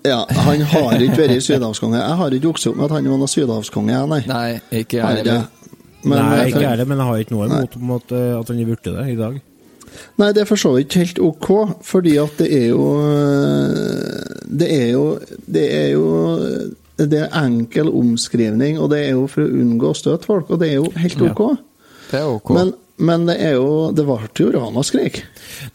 Ja, 0.05 0.25
Han 0.29 0.61
har 0.61 0.93
ikke 0.97 1.27
vært 1.27 1.43
sydhavskonge. 1.45 2.01
Jeg 2.01 2.17
har 2.23 2.29
ikke 2.39 2.47
vokst 2.55 2.67
opp 2.71 2.75
med 2.77 2.85
at 2.85 2.91
han 2.97 3.03
var 3.11 3.17
noen 3.21 3.27
sydhavskonge, 3.37 3.91
jeg, 3.93 4.09
nei. 4.09 4.23
Nei, 4.25 4.61
ikke 4.81 4.97
jeg 4.97 5.05
heller. 5.21 5.45
Men, 6.05 6.17
Nei, 6.25 6.39
eh, 6.39 6.47
ikke 6.49 6.61
jeg 6.61 6.69
heller, 6.73 6.85
men 6.89 6.97
jeg 6.97 7.05
har 7.07 7.17
ikke 7.21 7.35
noe 7.37 7.45
imot 7.77 8.01
at, 8.01 8.11
eh, 8.17 8.39
at 8.39 8.47
han 8.47 8.59
er 8.59 8.65
blitt 8.65 8.83
det 8.89 9.11
i 9.13 9.15
dag. 9.15 9.41
Nei, 10.21 10.31
det 10.35 10.43
er 10.43 10.49
for 10.49 10.59
så 10.59 10.73
vidt 10.77 10.95
helt 10.99 11.19
ok, 11.23 11.49
fordi 11.85 12.15
at 12.21 12.39
det 12.39 12.49
er 12.55 12.67
jo 12.71 12.87
Det 14.45 14.71
er 14.71 14.89
jo 14.93 15.05
Det 15.45 15.67
er 15.73 15.87
jo 15.95 16.09
det 16.95 17.25
er 17.25 17.33
enkel 17.43 17.89
omskrivning, 17.91 18.77
og 18.79 18.93
det 18.93 19.01
er 19.03 19.17
jo 19.17 19.27
for 19.27 19.43
å 19.43 19.51
unngå 19.51 19.91
å 19.91 19.97
støte 19.97 20.29
folk, 20.29 20.47
og 20.47 20.61
det 20.61 20.71
er 20.71 20.77
jo 20.77 20.87
helt 20.95 21.23
ok. 21.27 21.41
Det 22.07 22.21
er 22.21 22.29
ok. 22.29 22.51
Men, 22.55 22.71
men 22.95 23.25
det 23.27 23.35
er 23.43 23.57
jo 23.57 23.89
Det 23.95 24.05
ble 24.07 24.29
jo 24.39 24.51
ramaskrik. 24.53 25.19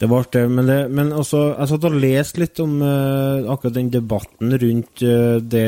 Det 0.01 0.09
ble 0.09 0.23
det, 0.33 0.45
men, 0.49 0.71
det, 0.71 0.79
men 0.97 1.13
altså, 1.13 1.51
jeg 1.53 1.73
satt 1.73 1.87
og 1.91 1.99
leste 2.01 2.41
litt 2.41 2.63
om 2.65 2.79
uh, 2.81 3.51
akkurat 3.53 3.77
den 3.77 3.91
debatten 3.93 4.57
rundt 4.63 5.05
uh, 5.05 5.37
det 5.45 5.67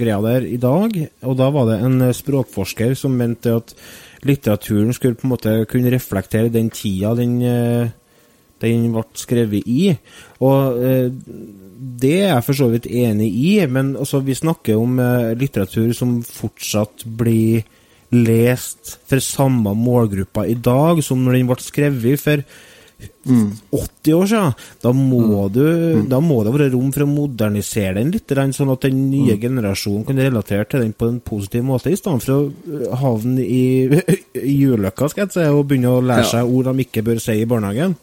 greia 0.00 0.18
der 0.26 0.48
i 0.48 0.58
dag, 0.58 0.98
og 1.22 1.38
da 1.38 1.50
var 1.54 1.70
det 1.70 1.78
en 1.86 2.08
eh, 2.08 2.16
språkforsker 2.16 2.96
som 2.98 3.14
mente 3.18 3.54
at 3.62 3.76
litteraturen 4.26 4.94
skulle 4.94 5.18
på 5.18 5.26
en 5.26 5.34
måte 5.34 5.56
kunne 5.70 5.92
reflektere 5.92 6.52
den 6.52 6.70
tida 6.74 7.14
den, 7.18 7.40
eh, 7.42 7.90
den 8.62 8.88
ble 8.94 9.04
skrevet 9.18 9.66
i. 9.66 9.92
Og 10.40 10.82
eh, 10.82 11.08
det 12.02 12.14
er 12.20 12.28
jeg 12.36 12.46
for 12.46 12.58
så 12.58 12.68
vidt 12.70 12.86
enig 12.86 13.30
i, 13.34 13.54
men 13.66 13.96
altså, 13.96 14.22
vi 14.22 14.38
snakker 14.38 14.78
om 14.78 15.00
eh, 15.02 15.32
litteratur 15.38 15.90
som 15.96 16.20
fortsatt 16.22 17.06
blir 17.06 17.64
lest 18.12 18.98
for 19.08 19.24
samme 19.24 19.72
målgruppa 19.74 20.44
i 20.46 20.54
dag 20.54 21.00
som 21.04 21.22
når 21.24 21.38
den 21.38 21.48
ble 21.48 21.64
skrevet 21.64 22.20
for 22.20 22.44
80 23.24 24.14
år 24.16 24.26
siden. 24.30 24.56
Da 24.82 24.92
må, 24.96 25.48
du, 25.52 25.62
da 26.10 26.20
må 26.22 26.40
det 26.44 26.54
være 26.54 26.70
rom 26.74 26.90
for 26.94 27.04
å 27.04 27.10
modernisere 27.10 27.94
den 28.00 28.12
litt, 28.14 28.34
sånn 28.56 28.72
at 28.74 28.86
den 28.88 29.04
nye 29.12 29.38
generasjonen 29.40 30.06
kan 30.08 30.20
relatere 30.22 30.66
til 30.68 30.84
den 30.84 30.94
på 30.96 31.10
en 31.10 31.20
positiv 31.24 31.64
måte, 31.68 31.92
i 31.92 31.98
stedet 31.98 32.24
for 32.24 32.34
å 32.34 32.42
øh, 32.50 32.84
havne 33.02 33.46
i, 33.46 33.62
i 34.52 34.58
juleløkka 34.58 35.10
skal 35.12 35.26
jeg 35.26 35.36
si, 35.36 35.48
og 35.48 35.66
begynne 35.70 35.94
å 35.94 36.04
lære 36.04 36.28
seg 36.34 36.52
ord 36.52 36.72
de 36.72 36.86
ikke 36.86 37.06
bør 37.06 37.22
si 37.22 37.38
i 37.40 37.48
barnehagen. 37.48 37.96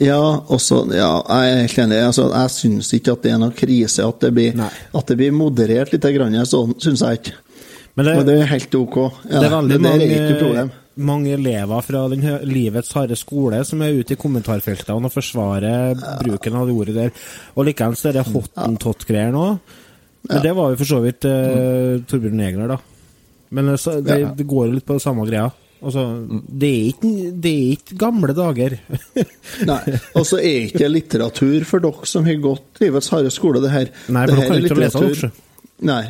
Ja, 0.00 0.20
også, 0.48 0.86
ja, 0.96 1.10
jeg 1.20 1.52
er 1.52 1.62
helt 1.66 1.80
enig. 1.84 1.98
Altså, 2.06 2.26
jeg 2.32 2.54
syns 2.54 2.92
ikke 2.96 3.16
at 3.16 3.24
det 3.26 3.32
er 3.34 3.40
noen 3.42 3.56
krise 3.56 4.06
at 4.06 4.22
det 4.24 4.32
blir, 4.34 4.62
at 4.62 5.10
det 5.10 5.18
blir 5.20 5.34
moderert 5.36 5.92
litt. 5.92 6.06
Sånn 6.48 6.78
syns 6.80 7.04
jeg 7.04 7.20
ikke. 7.20 7.34
Men 7.92 8.06
det, 8.06 8.14
Men 8.16 8.26
det 8.26 8.36
er 8.40 8.48
helt 8.54 8.74
ok. 8.74 8.96
Ja, 9.28 9.36
det 9.36 9.46
er 9.46 9.52
veldig 9.52 9.74
det 9.74 9.82
mange, 9.84 10.06
er 10.06 10.14
ikke 10.14 10.30
noe 10.30 10.40
problem. 10.40 10.70
Mange 11.00 11.32
elever 11.36 11.84
fra 11.84 12.02
den 12.12 12.24
livets 12.48 12.92
harde 12.96 13.16
skole 13.16 13.62
som 13.64 13.82
er 13.84 13.96
ute 13.96 14.16
i 14.16 14.20
kommentarfeltene 14.20 15.08
og 15.08 15.14
forsvarer 15.14 15.96
bruken 16.20 16.58
av 16.58 16.68
det 16.68 16.76
ordet 16.76 16.96
der. 16.98 17.24
Og 17.56 17.68
likevel 17.68 17.96
så 17.98 18.10
er 18.10 18.18
det 18.18 18.28
hottentott-greier 18.28 19.32
nå. 19.34 19.46
Men 20.28 20.44
det 20.44 20.54
var 20.54 20.70
jo 20.70 20.78
for 20.78 20.88
så 20.88 21.00
vidt 21.02 21.26
eh, 21.26 21.98
Torbjørn 22.06 22.44
Egner, 22.46 22.76
da. 22.76 22.78
Men 23.56 23.72
eh, 23.72 23.80
så, 23.80 23.98
det, 24.04 24.20
det 24.38 24.46
går 24.48 24.68
jo 24.68 24.76
litt 24.76 24.86
på 24.86 24.98
det 24.98 25.04
samme 25.04 25.26
greia. 25.28 25.48
Altså, 25.82 26.02
det, 26.46 26.68
er 26.68 26.90
ikke, 26.92 27.08
det 27.42 27.52
er 27.52 27.70
ikke 27.74 27.96
gamle 27.98 28.34
dager. 28.38 28.76
Nei, 29.70 29.80
Og 30.14 30.26
så 30.28 30.38
er 30.38 30.68
ikke 30.68 30.90
litteratur 30.92 31.66
for 31.66 31.82
dere 31.82 32.06
som 32.06 32.28
har 32.28 32.38
gått 32.44 32.82
livets 32.84 33.10
harde 33.10 33.32
skole, 33.34 33.62
det 33.64 33.72
her. 33.72 33.90
Nei, 34.14 34.28
for 34.28 34.38
dere 34.38 34.52
kan 34.52 34.62
ikke 34.62 34.78
lese 34.78 35.02
det, 35.08 35.32
Nei. 35.82 36.02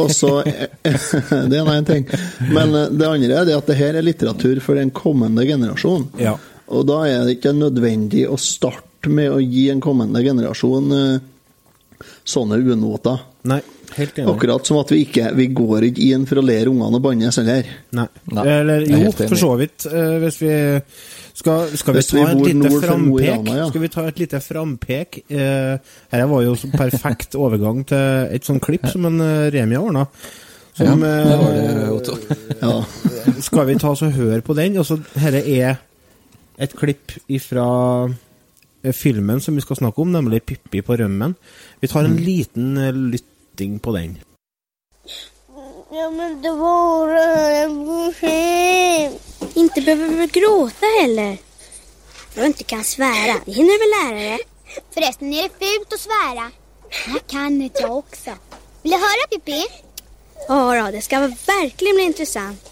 Og 0.00 0.08
så 0.14 0.30
Det 1.50 1.58
er 1.58 1.66
nå 1.66 1.74
en 1.74 1.88
ting. 1.88 2.06
Men 2.52 2.74
eh, 2.78 2.88
det 2.92 3.08
andre 3.08 3.42
er 3.42 3.50
det 3.50 3.58
at 3.58 3.68
det 3.68 3.76
her 3.80 3.98
er 3.98 4.06
litteratur 4.06 4.60
for 4.64 4.78
den 4.80 4.92
kommende 4.96 5.44
generasjon. 5.48 6.08
Ja. 6.20 6.36
Og 6.72 6.86
da 6.88 7.02
er 7.08 7.26
det 7.26 7.36
ikke 7.38 7.52
nødvendig 7.56 8.24
å 8.32 8.38
starte 8.40 9.10
med 9.12 9.32
å 9.34 9.40
gi 9.42 9.66
en 9.72 9.82
kommende 9.84 10.22
generasjon 10.24 10.96
eh, 10.96 11.28
sånne 12.24 12.58
unoter. 12.62 13.20
Nei, 13.50 13.58
helt 13.96 14.18
enig. 14.22 14.30
Akkurat 14.30 14.66
som 14.68 14.78
at 14.78 14.92
vi 14.94 15.00
ikke 15.02 15.32
Vi 15.34 15.48
går 15.50 15.88
ikke 15.88 16.04
inn 16.14 16.28
for 16.30 16.38
å 16.38 16.44
lære 16.46 16.70
ungene 16.70 17.00
å 17.00 17.02
bannes 17.02 17.38
heller. 17.40 17.66
Nei. 17.98 18.06
Nei, 18.30 18.44
Eller 18.60 18.86
er 18.86 19.04
jo, 19.08 19.10
for 19.18 19.40
så 19.40 19.56
vidt. 19.58 19.88
eh, 19.90 20.16
hvis 20.22 20.38
vi 20.44 20.54
skal, 21.42 21.74
skal 21.78 21.96
vi 21.96 22.02
ta 22.06 22.22
et 22.30 22.44
lite 22.46 22.70
frampek? 22.82 23.50
Ja. 23.50 23.66
Skal 23.68 23.82
vi 23.82 23.90
ta 23.90 24.06
et 24.08 24.22
lite 24.22 24.40
frampek? 24.44 25.20
Eh, 25.28 25.92
her 26.14 26.24
var 26.30 26.44
jo 26.46 26.54
så 26.58 26.70
perfekt 26.70 27.34
overgang 27.38 27.82
til 27.88 28.32
et 28.36 28.46
sånt 28.46 28.62
klipp 28.62 28.86
som 28.92 29.08
en 29.10 29.20
eh, 29.24 29.50
Remi 29.54 29.76
har 29.78 29.88
ordna. 29.88 30.06
Som, 30.72 31.02
Det 31.02 31.08
eh, 31.10 31.38
var 31.42 31.56
det, 31.56 31.88
Otto. 31.92 32.16
Ja. 32.62 32.84
skal 33.42 33.66
vi 33.68 33.78
ta 33.80 33.90
oss 33.92 34.04
og 34.06 34.14
høre 34.16 34.40
på 34.40 34.54
den? 34.56 34.78
Altså, 34.80 35.00
dette 35.16 35.42
er 35.58 35.82
et 36.62 36.76
klipp 36.78 37.16
ifra 37.32 37.66
eh, 38.06 38.94
filmen 38.94 39.42
som 39.42 39.58
vi 39.58 39.64
skal 39.64 39.82
snakke 39.82 40.00
om, 40.04 40.14
nemlig 40.14 40.44
Pippi 40.46 40.80
på 40.86 40.96
rømmen. 41.00 41.34
Vi 41.82 41.90
tar 41.90 42.06
en 42.06 42.16
liten 42.22 42.76
eh, 42.78 42.94
lytting 42.94 43.80
på 43.82 43.96
den. 43.98 44.16
Ja, 45.92 46.08
men 46.08 46.38
det 46.40 46.54
var 46.56 47.10
en 47.18 47.82
film. 48.16 49.31
Inte 49.54 49.80
behöver 49.80 50.16
du 50.16 50.26
gråta 50.26 50.86
heller. 51.00 51.38
Du 52.34 52.46
inte 52.46 52.64
kan 52.64 52.84
svära. 52.84 53.40
Det 53.44 53.52
hinner 53.52 53.72
du 53.72 53.78
väl 53.78 54.14
lära 54.14 54.30
dig? 54.30 54.38
Förresten 54.94 55.34
är 55.34 55.42
det 55.42 55.48
fult 55.48 55.92
att 55.92 56.00
svära. 56.00 56.50
Jag 57.06 57.26
kan 57.26 57.62
inte 57.62 57.82
jag 57.82 57.96
också. 57.96 58.30
Vill 58.82 58.92
du 58.92 58.98
höra 58.98 59.26
Pippi? 59.30 59.64
Ja, 60.48 60.84
då, 60.84 60.90
det 60.90 61.02
ska 61.02 61.18
verkligen 61.18 61.94
bli 61.94 62.04
intressant. 62.04 62.70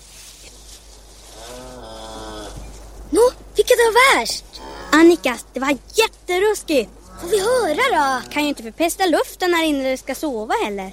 Nå, 3.10 3.30
vilket 3.56 3.76
var 3.76 4.18
värst? 4.18 4.44
Annika, 4.92 5.38
det 5.52 5.60
var 5.60 5.76
jätteruskigt. 5.94 6.90
Får 7.20 7.28
vi 7.28 7.40
höra 7.40 7.98
då? 7.98 8.30
Kan 8.32 8.42
ju 8.42 8.48
inte 8.48 8.62
förpesta 8.62 9.06
luften 9.06 9.54
här 9.54 9.64
inne 9.64 9.82
när 9.82 9.90
du 9.90 9.96
ska 9.96 10.14
sova 10.14 10.54
heller. 10.64 10.92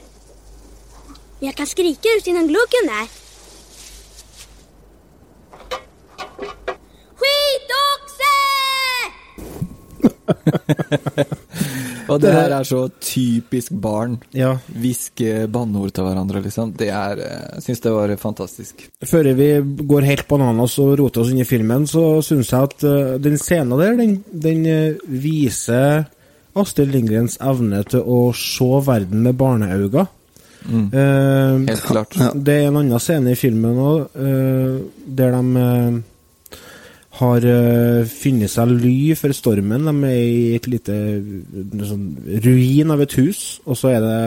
Men 1.39 1.47
jag 1.47 1.55
kan 1.55 1.67
skrika 1.67 2.09
ut 2.17 2.27
genom 2.27 2.47
gluggen 2.47 2.87
där. 2.87 3.07
Skitoxe! 7.57 8.33
Og 12.11 12.21
det 12.23 12.31
her 12.31 12.53
er 12.55 12.63
så 12.67 12.85
typisk 13.03 13.73
barn. 13.83 14.17
Ja. 14.35 14.53
Hviske 14.71 15.47
banneord 15.51 15.91
til 15.95 16.05
hverandre, 16.07 16.41
liksom. 16.45 16.71
Det 16.79 16.87
er 16.93 17.19
eh, 17.19 17.47
Jeg 17.57 17.63
syns 17.65 17.83
det 17.83 17.93
var 17.95 18.13
fantastisk. 18.21 18.85
Før 19.03 19.31
vi 19.35 19.49
går 19.89 20.07
helt 20.07 20.27
bananas 20.29 20.77
og 20.83 20.93
roter 21.01 21.21
oss 21.23 21.31
inn 21.33 21.43
i 21.43 21.47
filmen, 21.47 21.87
så 21.89 22.21
syns 22.23 22.53
jeg 22.53 22.69
at 22.69 22.85
eh, 22.87 23.15
den 23.23 23.37
scenen 23.41 23.75
der, 23.81 23.97
den, 23.99 24.13
den 24.31 24.65
eh, 24.71 25.01
viser 25.07 26.05
Astrid 26.57 26.93
Lindgrens 26.93 27.35
evne 27.43 27.83
til 27.89 28.01
å 28.07 28.31
se 28.35 28.69
verden 28.87 29.25
med 29.27 29.35
barneøyne. 29.37 30.07
Eh, 30.67 31.55
Helt 31.67 31.87
klart. 31.89 32.15
det 32.47 32.55
er 32.61 32.69
en 32.69 32.79
annen 32.85 33.03
scene 33.03 33.35
i 33.35 33.39
filmen 33.39 33.77
òg, 33.83 33.99
der 34.15 35.35
de 35.35 35.43
eh, 35.65 35.99
har 37.19 37.45
uh, 37.45 38.07
funnet 38.09 38.51
seg 38.51 38.73
ly 38.73 39.13
for 39.17 39.33
stormen. 39.35 39.87
De 39.87 40.09
er 40.09 40.23
i 40.23 40.55
et 40.57 40.67
lite 40.69 40.95
eh, 40.95 41.85
sånn, 41.89 42.09
ruin 42.45 42.93
av 42.93 43.01
et 43.03 43.15
hus, 43.19 43.59
og 43.65 43.79
så 43.79 43.95
er 43.95 44.03
det 44.05 44.17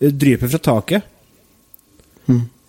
dryper 0.00 0.18
drypet 0.20 0.52
fra 0.54 0.62
taket. 0.64 1.16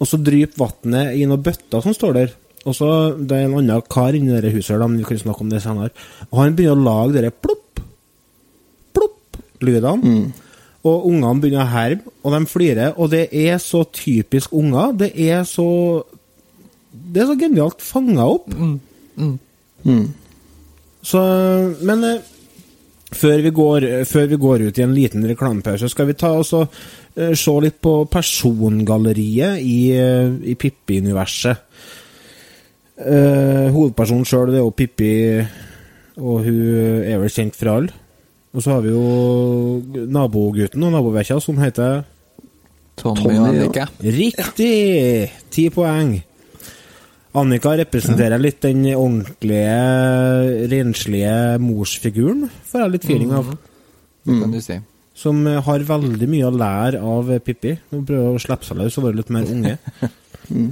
Og 0.02 0.10
så 0.10 0.18
dryper 0.18 0.58
vannet 0.58 1.18
i 1.20 1.26
noen 1.30 1.44
bøtter 1.46 1.84
som 1.84 1.94
står 1.96 2.16
der. 2.18 2.38
Og 2.66 2.76
så 2.78 3.18
Det 3.18 3.38
er 3.38 3.48
en 3.48 3.58
annen 3.58 3.82
kar 3.90 4.14
inni 4.14 4.42
det 4.42 4.54
huset, 4.54 4.78
her, 4.78 4.88
vi 4.88 5.04
kan 5.04 5.18
snakke 5.18 5.42
om 5.42 5.50
det 5.50 5.62
senere. 5.62 5.92
Og 6.32 6.40
han 6.42 6.56
begynner 6.56 6.78
å 6.78 6.86
lage 6.86 7.14
dere 7.18 7.32
plopp, 7.32 7.82
plopp-lydene. 8.94 10.32
Og 10.82 11.06
ungene 11.06 11.42
begynner 11.42 11.66
å 11.66 11.70
herme, 11.70 12.14
og 12.24 12.34
de 12.34 12.46
flirer. 12.50 12.94
Og 12.98 13.12
det 13.12 13.28
er 13.32 13.58
så 13.62 13.84
typisk 13.86 14.54
unger. 14.54 14.94
Det 14.98 15.12
er 15.16 15.44
så 15.44 16.04
Det 16.92 17.22
er 17.22 17.28
så 17.30 17.40
genialt 17.40 17.80
fanga 17.80 18.26
opp. 18.28 18.50
Så 21.02 21.22
Men 21.82 22.04
eh, 22.06 22.28
før 23.12 23.42
vi, 23.44 23.52
går, 23.52 23.88
før 24.08 24.28
vi 24.32 24.40
går 24.40 24.68
ut 24.68 24.78
i 24.80 24.86
en 24.86 24.94
liten 24.96 25.26
reklamepause, 25.28 25.90
skal 25.92 26.08
vi 26.08 26.18
ta 26.20 26.32
oss 26.40 26.54
og 26.56 26.68
eh, 27.18 27.34
se 27.36 27.56
litt 27.64 27.82
på 27.84 27.96
persongalleriet 28.12 29.60
i, 29.60 29.80
eh, 29.98 30.30
i 30.48 30.56
Pippi-universet. 30.56 31.68
Uh, 33.02 33.72
hovedpersonen 33.74 34.28
sjøl 34.30 34.52
er 34.52 34.60
jo 34.60 34.74
Pippi, 34.78 35.08
og 36.22 36.44
hun 36.46 37.00
er 37.02 37.18
vel 37.18 37.32
kjent 37.34 37.56
for 37.58 37.72
alle. 37.72 37.96
Og 38.54 38.62
så 38.62 38.76
har 38.76 38.84
vi 38.86 38.92
jo 38.92 40.06
nabogutten 40.12 40.86
og 40.86 40.94
nabovekkja 40.94 41.40
som 41.42 41.58
heter 41.64 42.04
Tommy, 43.00 43.24
Tommy, 43.24 43.40
og 43.40 43.40
ja. 43.40 43.48
Annika. 43.48 43.88
Riktig! 44.04 45.32
Ti 45.50 45.66
poeng. 45.74 46.20
Annika 47.40 47.78
representerer 47.80 48.42
litt 48.42 48.60
den 48.66 48.84
ordentlige, 48.92 49.76
renslige 50.72 51.36
morsfiguren, 51.64 52.50
får 52.68 52.84
jeg 52.84 52.94
litt 52.96 53.08
feeling 53.08 53.36
av. 53.38 53.54
Det 54.28 54.40
kan 54.42 54.52
du 54.52 54.60
si. 54.64 54.78
Som 55.22 55.46
eh, 55.48 55.62
har 55.64 55.88
veldig 55.88 56.28
mye 56.30 56.48
å 56.50 56.54
lære 56.56 57.02
av 57.02 57.32
eh, 57.32 57.42
Pippi. 57.44 57.76
Hun 57.92 58.06
prøver 58.08 58.36
å 58.36 58.42
slippe 58.42 58.68
seg 58.68 58.80
løs 58.82 58.98
og 59.00 59.08
være 59.08 59.22
litt 59.22 59.34
mer 59.34 59.52
unge. 59.56 59.78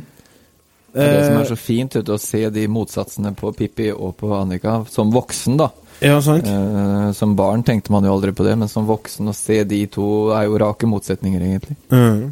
Det 0.90 1.04
er 1.06 1.12
det 1.14 1.26
som 1.28 1.36
Eh, 1.36 1.42
er 1.44 1.50
så 1.52 1.56
fint, 1.60 1.96
vet 1.96 2.10
å 2.10 2.16
se 2.18 2.40
de 2.50 2.64
motsatsene 2.72 3.36
på 3.38 3.52
Pippi 3.54 3.92
og 3.94 4.16
på 4.18 4.32
Annika 4.34 4.80
som 4.90 5.12
voksen, 5.14 5.60
da. 5.60 5.70
Ja, 6.02 6.18
sant? 6.24 6.48
Eh, 6.50 7.12
som 7.14 7.36
barn 7.38 7.62
tenkte 7.64 7.94
man 7.94 8.08
jo 8.08 8.16
aldri 8.16 8.34
på 8.34 8.46
det, 8.48 8.56
men 8.58 8.72
som 8.72 8.88
voksen 8.90 9.30
å 9.30 9.36
se 9.38 9.62
de 9.70 9.84
to 9.94 10.32
er 10.34 10.48
jo 10.48 10.58
rake 10.58 10.90
motsetninger, 10.90 11.44
egentlig. 11.46 11.78
Mm. 11.94 12.32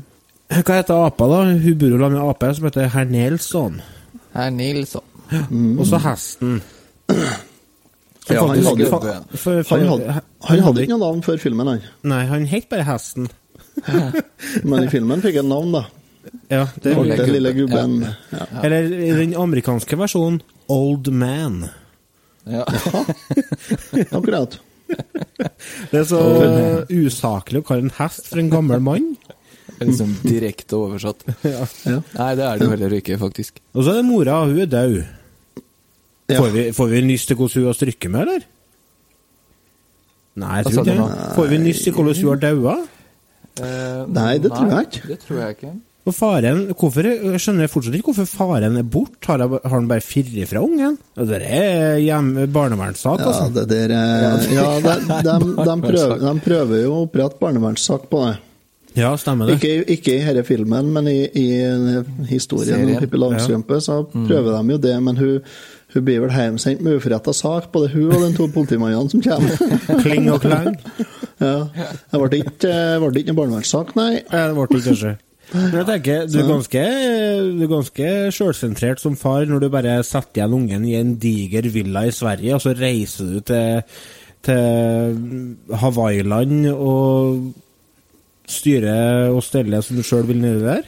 Hva 0.58 0.80
heter 0.80 1.06
apa, 1.06 1.28
da? 1.30 1.44
Hun 1.52 1.78
bor 1.78 1.94
jo 1.94 2.02
sammen 2.02 2.18
med 2.18 2.32
ape 2.32 2.52
som 2.56 2.68
heter 2.70 2.90
herr 2.96 3.06
Nelson. 3.12 3.82
Herr 4.38 4.52
Nilsson. 4.54 5.04
Og 5.82 5.86
så 5.90 5.98
hesten. 6.04 6.60
Ja, 8.28 8.44
han 8.44 8.60
hadde- 8.64 8.90
fa- 8.92 9.02
for- 9.38 9.64
for- 9.64 9.78
Han 9.80 9.88
hadde, 9.88 10.22
han 10.44 10.60
hadde 10.66 10.82
ikke 10.84 10.94
noe 10.98 11.00
navn 11.06 11.22
før 11.24 11.38
filmen, 11.40 11.68
han. 11.72 11.82
Nei, 12.04 12.26
han 12.28 12.46
het 12.52 12.68
bare 12.70 12.84
Hesten. 12.88 13.30
Men 14.68 14.84
i 14.84 14.90
filmen 14.92 15.22
fikk 15.24 15.38
han 15.42 15.48
navn, 15.52 15.72
da. 15.78 15.84
Ja, 16.52 16.66
det 16.84 16.92
er 16.92 17.04
Den 17.22 17.32
lille 17.32 17.54
gubben. 17.56 18.02
Ja. 18.04 18.14
Ja. 18.52 18.62
Eller 18.68 18.84
i 18.92 19.12
den 19.16 19.34
amerikanske 19.40 19.96
versjonen 19.98 20.42
Old 20.68 21.08
Man. 21.16 21.70
Ja. 22.48 22.66
Akkurat. 24.12 24.60
Det 25.92 26.00
er 26.00 26.06
så 26.08 26.20
usaklig 26.92 27.60
å 27.62 27.66
kalle 27.68 27.88
en 27.88 27.96
hest 27.98 28.28
for 28.30 28.40
en 28.40 28.50
gammel 28.52 28.80
mann. 28.84 29.08
liksom 29.90 30.14
direkte 30.26 30.78
oversatt. 30.80 31.24
Ja. 31.88 32.02
Nei, 32.18 32.32
det 32.36 32.46
er 32.46 32.60
det 32.60 32.68
jo 32.68 32.74
heller 32.74 32.98
ikke, 33.00 33.18
faktisk. 33.22 33.62
Og 33.74 33.86
så 33.86 33.94
er 33.94 34.02
det 34.02 34.06
mora, 34.10 34.42
hun 34.46 34.60
er 34.60 34.70
død. 34.72 35.00
Ja. 36.28 36.40
Får, 36.42 36.50
vi, 36.52 36.68
får 36.76 36.92
vi 36.92 37.02
nyss 37.08 37.26
til 37.30 37.40
hvordan 37.40 37.62
hun 37.62 37.70
har 37.70 37.78
strykket 37.78 38.12
med, 38.12 38.22
eller? 38.28 38.48
Nei, 40.38 40.56
jeg 40.60 40.70
tror 40.70 40.84
ikke 40.84 40.96
det. 41.02 41.28
Får 41.38 41.52
vi 41.54 41.60
nyss 41.64 41.84
til 41.86 41.96
hvordan 41.98 42.22
hun 42.22 42.32
har 42.34 42.42
daua? 42.44 42.78
Nei, 44.14 44.32
det 44.44 44.52
tror 44.54 44.74
jeg 44.74 44.90
ikke. 44.90 45.04
Det 45.12 45.20
tror 45.24 45.44
jeg 45.44 45.58
ikke. 45.58 45.76
Og 46.08 46.16
faren, 46.16 46.60
hvorfor, 46.72 47.04
jeg 47.04 47.40
skjønner 47.44 47.68
fortsatt 47.68 47.96
ikke 47.98 48.14
hvorfor 48.14 48.28
faren 48.30 48.78
er 48.80 48.86
bort. 48.88 49.18
Har, 49.28 49.42
har 49.44 49.74
han 49.74 49.90
bare 49.90 50.04
firret 50.04 50.48
fra 50.48 50.62
ungen? 50.64 50.96
Det 51.20 51.40
er 51.44 52.48
barnevernssak, 52.54 53.20
altså. 53.20 53.42
Ja, 53.42 53.48
altså. 53.50 53.66
det 53.68 53.68
der 53.74 53.96
eh, 53.98 54.54
Ja, 54.56 54.68
de, 54.80 55.18
de, 55.26 55.34
de, 55.58 55.76
prøver, 55.84 56.22
de 56.24 56.34
prøver 56.46 56.84
jo 56.86 56.94
å 56.94 57.02
opprette 57.10 57.42
barnevernssak 57.42 58.08
på 58.12 58.24
det. 58.24 58.38
Ja, 58.98 59.12
stemmer 59.20 59.46
det. 59.50 59.58
Ikke, 59.60 59.84
ikke 59.94 60.16
i 60.16 60.24
denne 60.26 60.44
filmen, 60.48 60.88
men 60.94 61.08
i, 61.12 61.20
i 61.38 61.48
historien 62.32 62.82
om 62.88 63.02
Pippi 63.04 63.20
Langstrømpe 63.22 63.78
så 63.84 64.02
prøver 64.12 64.56
de 64.56 64.74
jo 64.74 64.80
det, 64.88 64.96
men 65.06 65.20
hun, 65.22 65.52
hun 65.94 66.06
blir 66.08 66.24
vel 66.24 66.34
hjemsendt 66.34 66.82
med 66.86 66.98
uforretta 66.98 67.34
sak, 67.36 67.70
både 67.74 67.92
hun 67.94 68.10
og 68.16 68.26
de 68.26 68.32
to 68.38 68.50
politimannene 68.56 69.14
som 69.14 69.22
kommer. 69.22 69.78
Kling 70.04 70.32
og 70.34 70.42
klang. 70.44 70.74
Ja. 71.38 71.54
Det 72.10 72.22
ble 72.24 72.42
ikke, 72.42 72.58
det 72.66 72.76
ble 73.04 73.22
ikke 73.22 73.32
noen 73.32 73.40
barnevernssak, 73.44 73.94
nei. 74.00 74.12
Ja, 74.26 74.48
det 74.50 74.58
ble 74.58 74.68
ikke 74.72 74.86
kanskje. 74.90 75.14
Men 75.54 75.78
jeg 75.78 75.88
tenker, 75.88 76.26
Du 76.28 76.40
er 76.42 76.50
ganske, 76.50 76.82
du 77.56 77.62
er 77.64 77.70
ganske 77.72 78.08
sjølsentrert 78.36 79.00
som 79.00 79.14
far 79.16 79.46
når 79.48 79.62
du 79.64 79.70
bare 79.72 79.94
setter 80.04 80.42
igjen 80.42 80.58
ungen 80.58 80.88
i 80.90 80.98
en 81.00 81.14
diger 81.22 81.70
villa 81.72 82.04
i 82.10 82.12
Sverige, 82.16 82.58
og 82.58 82.66
så 82.66 82.74
reiser 82.76 83.30
du 83.32 83.46
til, 83.48 84.02
til 84.44 85.78
Hawaiiland 85.86 86.68
og 86.74 87.54
styrer 88.48 89.30
og 89.34 89.44
stelle 89.46 89.82
som 89.84 90.00
du 90.00 90.06
sjøl 90.08 90.28
vil 90.30 90.42
nedi 90.42 90.64
der? 90.66 90.88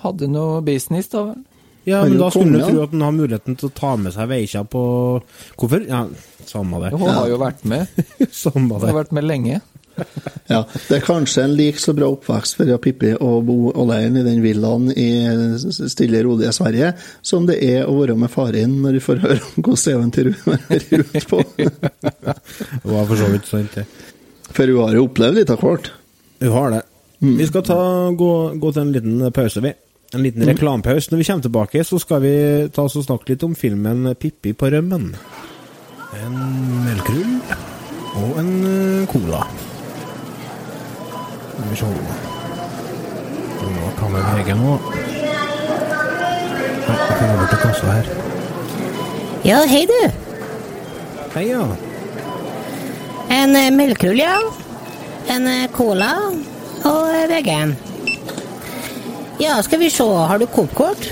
Hadde 0.00 0.28
noe 0.32 0.60
business, 0.64 1.10
da 1.12 1.26
vel? 1.30 1.40
Ja, 1.88 2.02
men 2.04 2.18
da 2.20 2.28
skulle 2.30 2.60
du 2.60 2.66
tro 2.66 2.82
at 2.84 2.92
han 2.92 3.02
har 3.06 3.14
muligheten 3.16 3.56
til 3.58 3.70
å 3.70 3.74
ta 3.74 3.94
med 3.96 4.12
seg 4.12 4.28
Veikja 4.28 4.60
på 4.68 4.82
Hvorfor? 5.56 5.84
Ja, 5.88 6.04
samme 6.46 6.80
det. 6.84 6.92
Hun 6.92 7.08
har 7.08 7.28
jo 7.30 7.38
vært 7.40 7.64
med. 7.68 7.88
Samme 8.42 8.76
Hun 8.76 8.84
har 8.84 8.98
vært 9.00 9.14
med 9.16 9.24
lenge. 9.24 9.60
Ja, 10.48 10.62
Det 10.88 10.96
er 10.96 11.04
kanskje 11.04 11.44
en 11.44 11.54
like 11.58 11.80
så 11.80 11.92
bra 11.96 12.08
oppvekst 12.12 12.56
for 12.56 12.70
Pippi 12.84 13.12
å 13.20 13.30
bo 13.44 13.72
alene 13.82 14.22
i 14.22 14.26
den 14.26 14.40
villaen 14.44 14.88
i 14.92 15.08
stille, 15.60 16.22
rolige 16.24 16.52
Sverige, 16.56 16.92
som 17.26 17.48
det 17.48 17.58
er 17.64 17.88
å 17.88 17.96
være 17.98 18.16
med 18.18 18.32
faren 18.32 18.78
når 18.84 18.96
du 18.96 19.02
får 19.04 19.22
høre 19.24 19.40
om 19.40 19.64
hvordan 19.66 19.96
eventyret 19.96 20.70
er 20.76 20.86
ute 21.00 21.24
på. 21.28 21.42
Det 21.56 22.92
var 22.92 23.08
for 23.10 23.16
så 23.20 23.28
vidt 23.32 23.50
sant, 23.50 23.76
det. 23.76 23.86
For 24.50 24.66
hun 24.72 24.84
har 24.86 24.96
jo 24.96 25.06
opplevd 25.08 25.40
litt 25.42 25.52
av 25.52 25.64
hvert. 25.64 25.92
Hun 26.40 26.52
har 26.52 26.70
det. 26.70 26.82
Vi 27.20 27.46
skal 27.46 27.62
ta, 27.62 27.78
gå, 28.16 28.32
gå 28.56 28.72
til 28.72 28.82
en 28.82 28.92
liten 28.94 29.32
pause, 29.36 29.60
vi. 29.60 29.74
En 30.14 30.22
liten 30.24 30.46
reklamepause. 30.48 31.10
Når 31.12 31.20
vi 31.20 31.24
kommer 31.28 31.42
tilbake, 31.42 31.84
så 31.84 31.98
skal 32.00 32.22
vi 32.24 32.32
ta 32.74 32.86
oss 32.88 32.96
og 32.96 33.04
snakke 33.04 33.28
litt 33.30 33.44
om 33.46 33.54
filmen 33.54 34.14
'Pippi 34.16 34.52
på 34.56 34.70
rømmen'. 34.72 35.12
En 36.24 36.38
melkerull 36.86 37.36
og 38.18 38.38
en 38.40 38.50
eh, 38.66 39.06
cola. 39.12 39.44
Skal 41.52 41.70
vi 41.70 41.76
se 41.76 41.92
Nå 43.60 43.90
kan 43.98 44.14
vi 44.14 44.20
VG 44.24 44.56
nå. 44.56 44.72
Ja, 46.88 46.94
Jeg 46.96 47.16
kan 47.18 47.30
over 47.36 47.46
til 47.46 47.58
kassa 47.62 47.86
her. 47.92 48.06
Ja, 49.44 49.60
hei 49.68 49.84
du. 49.86 50.00
Hei, 51.34 51.44
ja. 51.52 51.62
En 53.30 53.54
eh, 53.56 53.70
melkerull, 53.70 54.18
ja. 54.18 54.34
En 55.28 55.46
eh, 55.46 55.66
cola 55.72 56.12
og 56.84 57.08
eh, 57.14 57.26
vegan. 57.30 57.76
Ja, 59.40 59.62
skal 59.64 59.80
vi 59.80 59.90
se, 59.90 60.04
har 60.04 60.38
du 60.38 60.46
Coop-kort? 60.52 61.06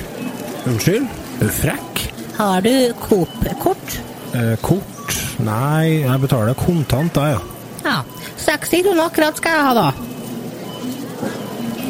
Unnskyld? 0.68 1.06
Er 1.38 1.48
du 1.48 1.54
frekk? 1.54 2.02
Har 2.36 2.60
du 2.64 2.72
Coop-kort? 3.00 3.98
Eh, 4.36 4.54
kort? 4.62 5.14
Nei, 5.40 6.02
jeg 6.04 6.20
betaler 6.24 6.56
kontant, 6.58 7.14
da, 7.16 7.28
ja. 7.36 7.40
Ja, 7.84 7.96
60 8.42 8.82
kroner 8.84 9.06
akkurat 9.08 9.38
skal 9.38 9.54
jeg 9.56 9.66
ha 9.68 9.74
da. 9.78 9.88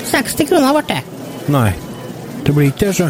60 0.09 0.49
kroner 0.49 0.77
ble 0.77 0.85
det. 0.93 1.01
Nei. 1.53 1.71
Det 2.45 2.55
blir 2.55 2.71
ikke 2.71 2.89
det, 2.91 2.95
sjø. 3.01 3.09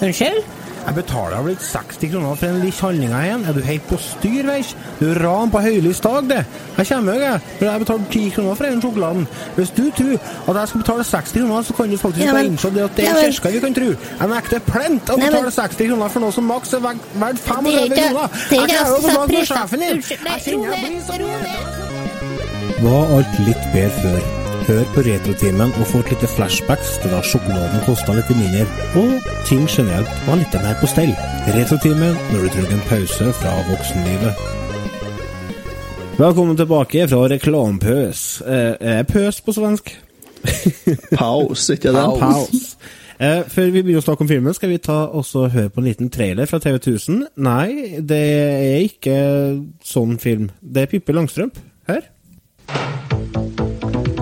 Unnskyld? 0.00 0.44
Jeg 0.86 0.94
betaler 0.96 1.42
vel 1.44 1.56
60 1.60 2.08
kroner 2.12 2.34
for 2.40 2.46
en 2.46 2.60
liten 2.64 2.80
handling 2.80 3.12
igjen. 3.14 3.42
Er 3.48 3.52
du 3.52 3.60
helt 3.62 3.84
på 3.88 3.96
styr, 4.00 4.46
veis? 4.48 4.70
Du 4.98 5.04
er 5.10 5.20
ran 5.22 5.50
på 5.52 5.60
høylys 5.62 6.00
dag, 6.00 6.24
det. 6.30 6.40
Jeg 6.78 6.86
kommer 6.88 7.14
jo, 7.14 7.20
jeg. 7.20 7.40
For 7.58 7.64
jeg 7.68 7.80
betaler 7.84 8.04
10 8.10 8.30
kroner 8.34 8.54
for 8.58 8.64
den 8.64 8.80
sjokoladen. 8.82 9.26
Hvis 9.56 9.70
du 9.76 9.82
tror 9.98 10.14
at 10.48 10.56
jeg 10.60 10.68
skal 10.72 10.80
betale 10.82 11.04
60 11.04 11.32
kroner, 11.36 11.62
så 11.68 11.72
kan 11.76 11.90
du 11.90 11.96
faktisk 11.96 12.24
Ja, 12.26 12.32
men- 12.32 12.46
innse 12.52 12.70
det 12.74 12.82
at 12.84 12.96
det 12.96 13.04
ja, 13.04 13.10
er 13.10 13.14
men- 13.22 13.32
kirka 13.32 13.48
vi 13.50 13.60
kan 13.60 13.74
tro. 13.74 13.90
Jeg 14.20 14.28
nekter 14.34 14.58
plent 14.72 15.04
å 15.10 15.16
men- 15.18 15.26
betale 15.32 15.50
60 15.50 15.86
kroner 15.88 16.08
for 16.08 16.20
noe 16.20 16.32
som 16.32 16.44
maks 16.44 16.72
er 16.72 16.80
verdt 16.80 17.00
Det 17.12 17.22
er 17.22 17.34
35 17.36 17.88
kroner. 17.94 18.28
Jeg 18.50 18.58
er 18.58 18.66
Jeg 18.66 18.70
ikke 18.70 18.84
å 18.88 19.00
snakke 19.00 19.32
med 19.32 19.46
sjefen 19.46 19.78
din. 19.80 19.96
Unnskyld, 19.96 20.24
nei, 20.24 20.32
Jeg 20.32 20.42
kjenner 20.42 20.66
ro 20.66 20.72
jeg 20.72 20.80
blir 20.80 20.90
ned, 20.90 21.02
så 21.06 21.12
ro 21.20 21.26
ned. 21.44 22.82
var 22.82 23.16
alt 23.16 23.38
litt 23.46 23.64
bedre 23.72 23.90
før. 24.02 24.39
Hør 24.70 24.84
på 24.94 25.02
Retrotimen 25.02 25.72
og 25.82 25.86
få 25.90 25.98
et 26.04 26.12
lite 26.12 26.28
flashbacks 26.30 26.92
til 27.02 27.10
da 27.10 27.18
sjokoladen 27.26 27.80
kosta 27.82 28.14
litt 28.14 28.28
mindre, 28.30 28.60
og 29.00 29.24
ting 29.48 29.64
generelt 29.66 30.10
var 30.28 30.38
litt 30.38 30.52
mer 30.62 30.76
på 30.78 30.86
stell. 30.86 31.10
Retrotimen 31.56 32.14
når 32.30 32.44
du 32.44 32.52
trenger 32.54 32.76
en 32.76 32.84
pause 32.86 33.32
fra 33.40 33.54
voksenlivet. 33.66 34.44
Velkommen 36.20 36.54
tilbake 36.60 37.08
fra 37.10 37.24
reklampøs. 37.32 38.22
Eh, 38.46 38.76
er 38.92 39.08
pøs 39.10 39.40
på 39.42 39.56
svensk? 39.56 39.90
Paus, 41.18 41.66
ikke 41.74 41.90
det? 41.96 42.06
Paus. 42.22 42.62
Eh, 43.18 43.42
før 43.50 43.74
vi 43.74 43.82
begynner 43.82 44.04
å 44.04 44.06
snakke 44.06 44.22
om 44.22 44.30
filmen, 44.30 44.54
skal 44.54 44.70
vi 44.70 44.78
ta 44.86 45.00
også 45.08 45.48
høre 45.50 45.74
på 45.74 45.82
en 45.82 45.90
liten 45.90 46.14
trailer 46.14 46.46
fra 46.46 46.62
TV 46.62 46.78
1000. 46.78 47.26
Nei, 47.42 47.98
det 47.98 48.22
er 48.22 48.86
ikke 48.86 49.18
sånn 49.82 50.14
film. 50.22 50.52
Det 50.62 50.86
er 50.86 50.94
Pippi 50.94 51.18
Langstrømp. 51.18 51.58
Hør. 51.90 52.06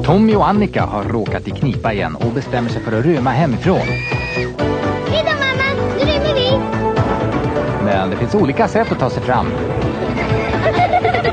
Tommy 0.09 0.35
och 0.35 0.49
Annika 0.49 0.83
har 0.83 1.05
råkat 1.05 1.49
i 1.49 1.51
knipa 1.51 1.93
igen 1.93 2.17
och 2.17 2.33
bestämmer 2.33 2.69
sig 2.69 2.83
för 2.83 2.99
att 2.99 3.05
rymma 3.05 3.31
hemifrån. 3.31 3.79
Hej 3.79 5.25
då 5.25 5.33
mamma, 5.33 5.93
nu 5.99 6.05
rymmer 6.05 6.35
vi! 6.35 6.59
Men 7.85 8.11
det 8.11 8.17
finns 8.17 8.35
olika 8.35 8.69
sätt 8.69 8.93
att 8.93 8.99
ta 8.99 9.11
sig 9.11 9.23
fram. 9.23 9.47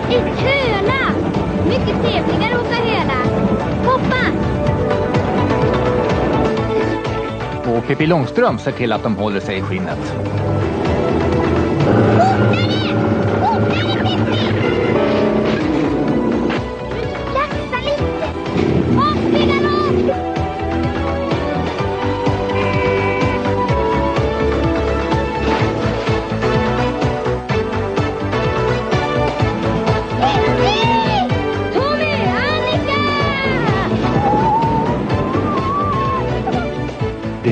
En 0.10 0.22
höla! 0.22 1.14
Mycket 1.66 2.02
trevligare 2.02 2.56
att 2.56 2.62
åka 2.62 2.76
höla. 2.76 3.20
Hoppa! 3.86 4.24
Och 7.72 7.88
Pippi 7.88 8.06
Långström 8.06 8.60
ser 8.60 8.72
till 8.72 8.94
att 8.94 9.04
de 9.04 9.16
håller 9.16 9.40
sig 9.40 9.58
i 9.58 9.62
skinnet. 9.62 10.16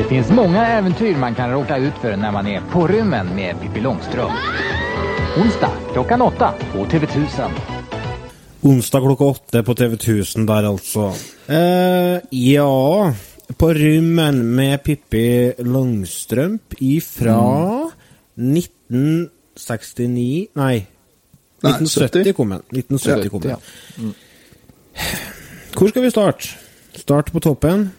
Det 0.03 0.09
finns 0.09 0.29
många 0.29 0.67
äventyr 0.67 1.15
man 1.15 1.35
kan 1.35 1.51
råka 1.51 1.77
ut 1.77 1.93
för 2.01 2.17
när 2.17 2.31
man 2.31 2.47
är 2.47 2.61
på 2.61 2.87
rymmen 2.87 3.35
med 3.35 3.61
Pippi 3.61 3.81
Långstrump. 3.81 4.31
Onsdag 5.37 5.71
klockan 5.93 6.21
åtta 6.21 6.53
på 6.73 6.85
TV1000. 6.85 7.49
Onsdag 8.61 8.99
klokka 8.99 9.23
åtte 9.23 9.63
på 9.63 9.75
TV 9.75 9.93
1000 9.93 10.45
der, 10.45 10.63
altså. 10.63 11.13
Eh, 11.47 12.19
ja 12.29 13.13
På 13.57 13.73
rymmen 13.73 14.55
med 14.55 14.83
Pippi 14.83 15.53
Langstrømp 15.57 16.73
ifra 16.79 17.89
1969 18.35 20.47
Nei. 20.53 20.87
Nei, 21.63 21.71
1970 21.71 22.23
70. 22.23 22.33
kom 22.33 22.49
den. 22.49 22.59
1970 22.59 23.29
kom 23.29 23.41
den. 23.41 23.51
Ja. 23.51 23.57
Hvor 25.73 25.87
skal 25.87 26.01
vi 26.01 26.11
starte? 26.11 26.47
Start 26.95 27.31
på 27.31 27.39
toppen. 27.39 27.89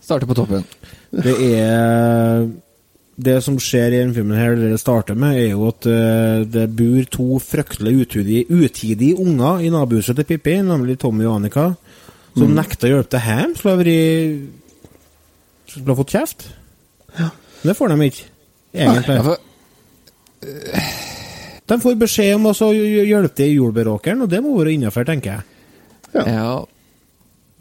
Starte 0.00 0.26
på 0.26 0.34
toppen. 0.34 0.64
Det 1.22 1.34
er 1.54 2.46
Det 3.14 3.36
som 3.44 3.54
skjer 3.62 3.92
i 3.92 3.98
denne 4.00 4.14
filmen, 4.16 4.34
her, 4.34 4.56
det 4.58 4.72
det 4.72 4.80
starter 4.82 5.14
med, 5.14 5.36
er 5.38 5.52
jo 5.52 5.68
at 5.70 5.86
eh, 5.86 6.42
det 6.50 6.64
bor 6.74 7.04
to 7.14 7.38
fryktelig 7.38 7.92
utidige, 8.02 8.46
utidige 8.50 9.14
unger 9.22 9.62
i 9.62 9.70
nabohuset 9.70 10.18
til 10.18 10.26
Pippi, 10.26 10.56
nemlig 10.66 10.96
Tommy 10.98 11.22
og 11.28 11.36
Annika, 11.36 11.68
som 12.34 12.50
nekter 12.56 12.90
å 12.90 12.96
hjelpe 12.96 13.12
til 13.14 13.22
hjem. 13.28 13.54
Skulle 13.54 13.76
ha 13.76 13.82
vært 13.84 15.70
Skulle 15.70 15.94
ha 15.94 15.98
fått 16.00 16.16
kjeft. 16.16 16.48
Det 17.62 17.76
får 17.78 17.94
de 17.94 18.10
ikke, 18.10 18.26
egentlig. 18.74 19.14
Ja, 19.14 19.22
for, 19.22 19.38
De 21.70 21.78
får 21.86 21.94
beskjed 22.02 22.34
om 22.34 22.50
å 22.50 22.54
hjelpe 22.74 23.36
til 23.38 23.52
i 23.52 23.58
jordbæråkeren, 23.60 24.26
og 24.26 24.34
det 24.34 24.42
må 24.42 24.58
være 24.58 24.74
innafor, 24.74 25.06
tenker 25.06 25.38
jeg. 25.38 25.42
ja. 26.34 26.64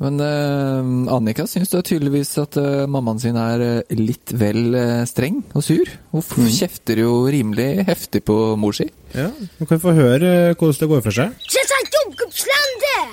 Men 0.02 0.20
eh, 0.20 1.14
Annika 1.14 1.46
syns 1.48 1.70
da 1.72 1.84
tydeligvis 1.86 2.34
at 2.42 2.58
eh, 2.58 2.86
mammaen 2.90 3.22
sin 3.22 3.38
er 3.38 3.62
eh, 3.62 3.96
litt 3.98 4.34
vel 4.34 4.74
eh, 4.76 5.04
streng 5.10 5.44
og 5.54 5.64
sur. 5.64 5.92
Hun 6.12 6.24
mm. 6.24 6.50
kjefter 6.58 7.04
jo 7.04 7.24
rimelig 7.32 7.86
heftig 7.88 8.24
på 8.26 8.56
mor 8.60 8.76
si. 8.76 8.90
Ja, 9.14 9.30
Du 9.60 9.68
kan 9.70 9.80
få 9.80 9.94
høre 9.94 10.34
eh, 10.50 10.56
hvordan 10.58 10.80
det 10.82 10.92
går 10.96 11.06
for 11.06 11.22
seg. 11.22 11.30
Mm 11.30 11.54
jordgubbslandet! 12.06 13.10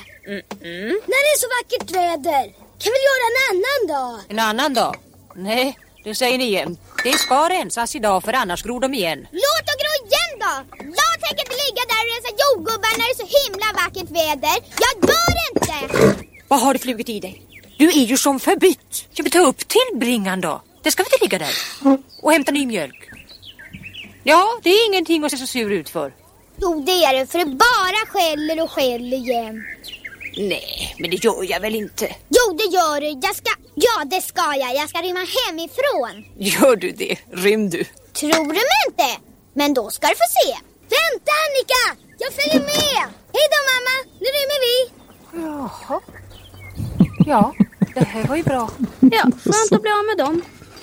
När 1.11 1.21
det 1.25 1.31
är 1.35 1.39
så 1.45 1.49
vackert 1.57 1.91
väder, 1.91 2.45
kan 2.83 2.93
vi 2.95 3.01
göra 3.09 3.25
en 3.31 3.41
annan 3.51 3.81
dag? 3.95 4.21
En 4.29 4.39
annan 4.39 4.75
dag? 4.75 4.97
Nej, 5.35 5.79
det 6.05 6.15
säger 6.15 6.39
ni 6.39 6.45
igjen. 6.45 6.77
Det 7.05 7.13
ska 7.13 7.49
rensas 7.49 7.97
idag 7.97 8.25
för 8.25 8.33
annars 8.33 8.63
gror 8.63 8.81
de 8.81 8.95
igen. 8.95 9.19
Låt 9.31 9.65
dem 9.69 9.77
gro 9.83 9.93
igen 10.07 10.33
då! 10.45 10.55
Jag 11.01 11.15
tänker 11.23 11.43
inte 11.45 11.59
ligga 11.65 11.83
där 11.93 12.03
och 12.05 12.11
rensa 12.13 12.31
jordgubbar 12.43 12.93
när 12.99 13.07
det 13.09 13.15
är 13.17 13.21
så 13.25 13.29
himla 13.41 13.69
vackert 13.81 14.11
väder. 14.21 14.57
Jag 14.85 14.95
gör 15.11 15.35
inte! 15.51 16.30
Vad 16.51 16.61
har 16.61 16.73
det 16.73 16.79
flugit 16.79 17.09
i 17.09 17.21
dig? 17.21 17.43
Du 17.79 17.89
är 17.89 18.05
ju 18.05 18.17
som 18.17 18.41
förbytt. 18.41 19.09
Ja, 19.11 19.25
vi 19.25 19.31
ta 19.31 19.39
upp 19.39 19.69
tillbringan 19.69 20.41
då. 20.41 20.63
Det 20.83 20.91
ska 20.91 21.03
väl 21.03 21.13
inte 21.13 21.25
ligga 21.25 21.39
där? 21.39 21.55
Och 22.23 22.33
hämta 22.33 22.53
ny 22.53 22.67
mjölk. 22.67 23.11
Ja, 24.23 24.61
det 24.63 24.71
är 24.71 24.87
ingenting 24.87 25.25
att 25.25 25.31
se 25.31 25.37
så 25.37 25.47
sur 25.47 25.73
ut 25.73 25.89
för. 25.91 26.15
Jo, 26.57 26.83
det 26.87 26.93
är 26.93 27.19
det, 27.19 27.27
för 27.27 27.39
det 27.39 27.47
bara 27.47 28.07
skäller 28.07 28.63
och 28.63 28.71
skäller 28.71 29.17
igjen. 29.17 29.65
Nej, 30.37 30.95
men 30.99 31.11
det 31.11 31.25
gör 31.25 31.51
jag 31.51 31.61
väl 31.61 31.75
inte. 31.75 32.17
Jo, 32.29 32.57
det 32.59 32.77
gör 32.77 33.01
du. 33.01 33.27
Jag 33.27 33.37
ska... 33.37 33.51
Ja, 33.75 34.05
det 34.05 34.21
ska 34.21 34.55
jag. 34.57 34.75
Jag 34.75 34.89
ska 34.89 34.99
rymma 35.03 35.27
hemifrån. 35.47 36.25
Gör 36.39 36.77
du 36.77 36.91
det? 36.91 37.17
Rym 37.33 37.71
du. 37.71 37.85
Tror 38.13 38.31
du 38.31 38.45
mig 38.45 38.81
inte? 38.89 39.09
Men 39.55 39.75
då 39.75 39.91
ska 39.91 40.07
du 40.07 40.15
få 40.15 40.29
se. 40.43 40.51
Vänta, 40.81 41.33
Annika! 41.45 42.05
Jag 42.19 42.33
följer 42.33 42.61
med! 42.61 43.03
Hej 43.35 43.47
då, 43.55 43.59
mamma! 43.71 43.95
Nu 44.21 44.27
rymmer 44.37 44.61
vi! 44.67 45.01
Jaha. 45.33 46.01
Ja, 47.31 47.55
det 47.95 48.05
här 48.05 48.27
var 48.27 48.37
ju 48.37 48.43
bra. 48.43 48.71
Ja, 49.01 49.23
skönt 49.23 49.73
att 49.73 49.83
bli 49.83 49.91
av 49.91 50.05
med 50.17 50.27
dem. 50.27 50.43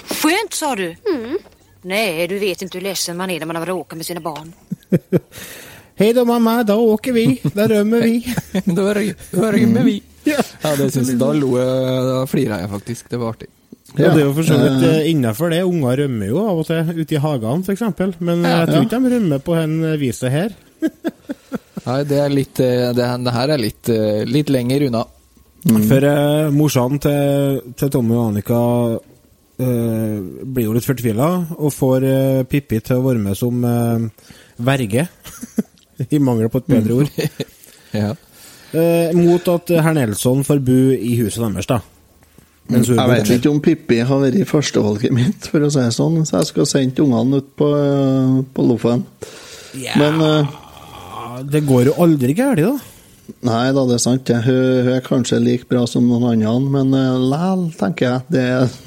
Skönt 0.10 0.54
sa 0.54 0.76
du? 0.76 0.96
Mm. 1.16 1.38
Nej, 1.82 2.28
du 2.28 2.40
vet 2.40 2.62
inte 2.62 2.78
hur 2.78 2.84
ledsen 2.84 3.18
man 3.18 3.30
är 3.30 3.40
när 3.40 3.46
man 3.46 3.56
har 3.56 3.66
bråkat 3.66 3.98
med 3.98 4.06
sina 4.06 4.20
barn. 4.20 4.54
Hei 5.96 6.14
da, 6.14 6.26
mamma, 6.26 6.64
da 6.64 6.76
åker 6.76 7.12
vi. 7.12 7.42
Da 7.54 7.68
rømmer 7.68 8.02
vi. 8.02 8.36
da, 8.66 8.94
rømmer 8.94 9.52
rymmer 9.52 9.84
vi. 9.84 10.04
Ja, 10.24 10.76
det 10.78 10.92
synes 10.92 11.10
jeg, 11.10 11.20
Da 11.20 11.34
lo 11.34 11.50
jeg, 11.58 12.06
da 12.08 12.24
flira 12.28 12.62
jeg 12.62 12.70
faktisk. 12.70 13.10
Det 13.10 13.20
var 13.20 13.36
artig. 13.36 13.50
Ja, 13.98 14.14
det 14.14 14.22
er 14.22 14.26
jo 14.30 14.32
for 14.40 14.48
så 14.48 14.62
vidt 14.62 14.88
eh, 14.88 15.10
innafor 15.12 15.52
det. 15.52 15.62
Unger 15.68 16.00
rømmer 16.04 16.32
jo 16.32 16.46
av 16.46 16.64
og 16.64 16.70
til 16.70 16.94
ute 16.96 17.20
i 17.20 17.22
hagene, 17.28 17.68
f.eks. 17.68 17.84
Men 18.24 18.46
eh, 18.46 18.56
jeg 18.62 18.72
tror 18.72 18.88
ikke 18.88 19.04
de 19.04 19.14
rømmer 19.18 19.44
på 19.44 19.60
en 19.66 19.78
viset 20.00 20.32
her. 20.32 20.56
Nei, 21.88 22.00
det 22.08 22.18
er 22.24 22.32
litt 22.32 22.60
eh, 22.64 22.90
Det, 22.96 23.12
det 23.28 23.36
her 23.36 23.56
er 23.58 23.64
litt, 23.68 23.92
eh, 23.92 24.24
litt 24.32 24.56
lenger 24.56 24.88
unna. 24.88 25.06
For 25.68 26.08
eh, 26.08 26.50
morsan 26.56 27.00
til, 27.04 27.62
til 27.78 27.92
Tommy 27.92 28.16
og 28.16 28.30
Annika 28.30 28.60
eh, 29.60 30.20
blir 30.48 30.70
jo 30.70 30.76
litt 30.78 30.88
fortvila 30.88 31.30
og 31.58 31.74
får 31.76 32.06
eh, 32.08 32.46
Pippi 32.48 32.80
til 32.84 33.02
å 33.02 33.08
være 33.08 33.24
med 33.24 33.38
som 33.40 33.66
eh, 33.68 34.32
verge. 34.64 35.08
I 36.14 36.22
mangel 36.22 36.52
på 36.54 36.62
et 36.62 36.72
bedre 36.72 37.02
ord. 37.02 37.22
ja. 38.02 38.14
Eh, 38.76 39.14
mot 39.18 39.54
at 39.54 39.72
herr 39.80 39.96
Nelson 39.98 40.44
får 40.48 40.64
bo 40.64 40.82
i 40.94 41.16
huset 41.22 41.44
deres, 41.44 41.70
da. 41.70 41.82
Mens 42.68 42.90
Jeg 42.92 43.10
vet 43.10 43.30
ikke 43.38 43.52
om 43.52 43.62
Pippi 43.64 44.02
har 44.04 44.20
vært 44.20 44.44
førstevalget 44.50 45.14
mitt, 45.16 45.48
for 45.48 45.64
å 45.64 45.70
si 45.72 45.80
det 45.80 45.94
sånn, 45.96 46.20
så 46.28 46.42
jeg 46.42 46.50
skal 46.50 46.68
sende 46.68 47.06
ungene 47.06 47.40
ut 47.40 47.54
på, 47.60 47.72
eh, 47.80 48.42
på 48.54 49.04
Yeah. 49.78 50.00
Men 50.00 50.22
uh, 50.24 51.44
Det 51.44 51.60
går 51.68 51.90
jo 51.90 51.94
aldri 52.02 52.34
galt, 52.34 52.64
da. 52.64 52.97
Nei 53.48 53.72
da, 53.76 53.84
det 53.88 53.98
er 53.98 54.04
sant. 54.04 54.30
Hun, 54.46 54.60
hun 54.86 54.94
er 54.96 55.04
kanskje 55.06 55.40
like 55.44 55.68
bra 55.70 55.84
som 55.90 56.08
noen 56.08 56.44
andre, 56.48 56.72
men 56.74 56.94
uh, 56.96 57.18
læl, 57.22 57.68
tenker 57.78 58.08
jeg. 58.08 58.20
Det 58.34 58.44
er 58.56 58.78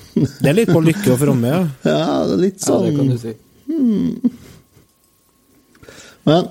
Det 0.40 0.48
er 0.50 0.56
litt 0.56 0.72
på 0.72 0.82
lykke 0.84 1.12
og 1.14 1.20
fromme, 1.20 1.52
ja. 1.52 1.60
Ja, 1.92 2.24
litt 2.40 2.60
sånn. 2.64 2.86
Ja, 2.86 2.90
sånn 2.90 2.90
det 2.90 2.96
kan 2.98 3.08
du 3.12 3.18
si. 3.20 3.32
hmm. 3.70 4.38
Men 6.28 6.50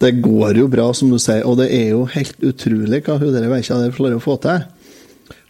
det 0.00 0.12
går 0.24 0.58
jo 0.58 0.68
bra, 0.72 0.90
som 0.96 1.10
du 1.12 1.18
sier, 1.22 1.44
og 1.46 1.58
det 1.60 1.68
er 1.74 1.92
jo 1.92 2.04
helt 2.10 2.46
utrolig 2.46 3.02
hva 3.06 3.18
hun 3.20 3.34
der 3.34 3.50
veikja 3.52 3.78
der 3.80 3.94
klarer 3.94 4.18
å 4.18 4.24
få 4.24 4.36
til. 4.42 4.64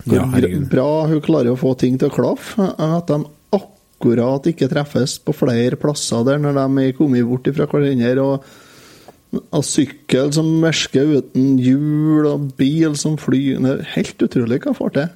Hvor 0.04 0.16
Ja, 0.16 0.24
bra 0.72 0.88
hun 1.08 1.22
klarer 1.24 1.52
å 1.52 1.60
få 1.60 1.74
ting 1.78 1.98
til 2.00 2.10
å 2.10 2.14
klaffe. 2.14 2.72
At 2.80 3.08
de 3.12 3.22
akkurat 3.56 4.46
ikke 4.48 4.68
treffes 4.70 5.18
på 5.22 5.34
flere 5.36 5.78
plasser 5.80 6.24
der 6.26 6.40
når 6.40 6.58
de 6.58 6.86
er 6.88 6.96
kommet 6.96 7.28
bort 7.28 7.48
fra 7.56 7.68
hverandre. 7.68 8.24
og 8.24 8.44
av 9.54 9.62
sykkel 9.62 10.32
som 10.34 10.48
mersker 10.62 11.06
uten 11.20 11.56
hjul, 11.62 12.26
og 12.26 12.48
bil 12.58 12.96
som 12.98 13.16
flyr 13.20 13.60
Det 13.62 13.72
er 13.76 13.88
helt 13.94 14.22
utrolig 14.26 14.58
hva 14.64 14.74
får 14.74 14.94
til. 14.96 15.08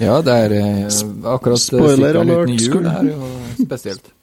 Ja, 0.00 0.16
det 0.24 0.32
er 0.46 0.54
eh, 0.56 0.86
akkurat 1.28 1.56
eh, 1.58 1.64
Spoiler 1.64 2.16
sykkelen 2.16 2.30
alert, 2.32 2.48
uten 2.48 2.58
hjul 2.58 2.88
er 2.88 3.12
jo 3.12 3.30
spesielt. 3.66 4.10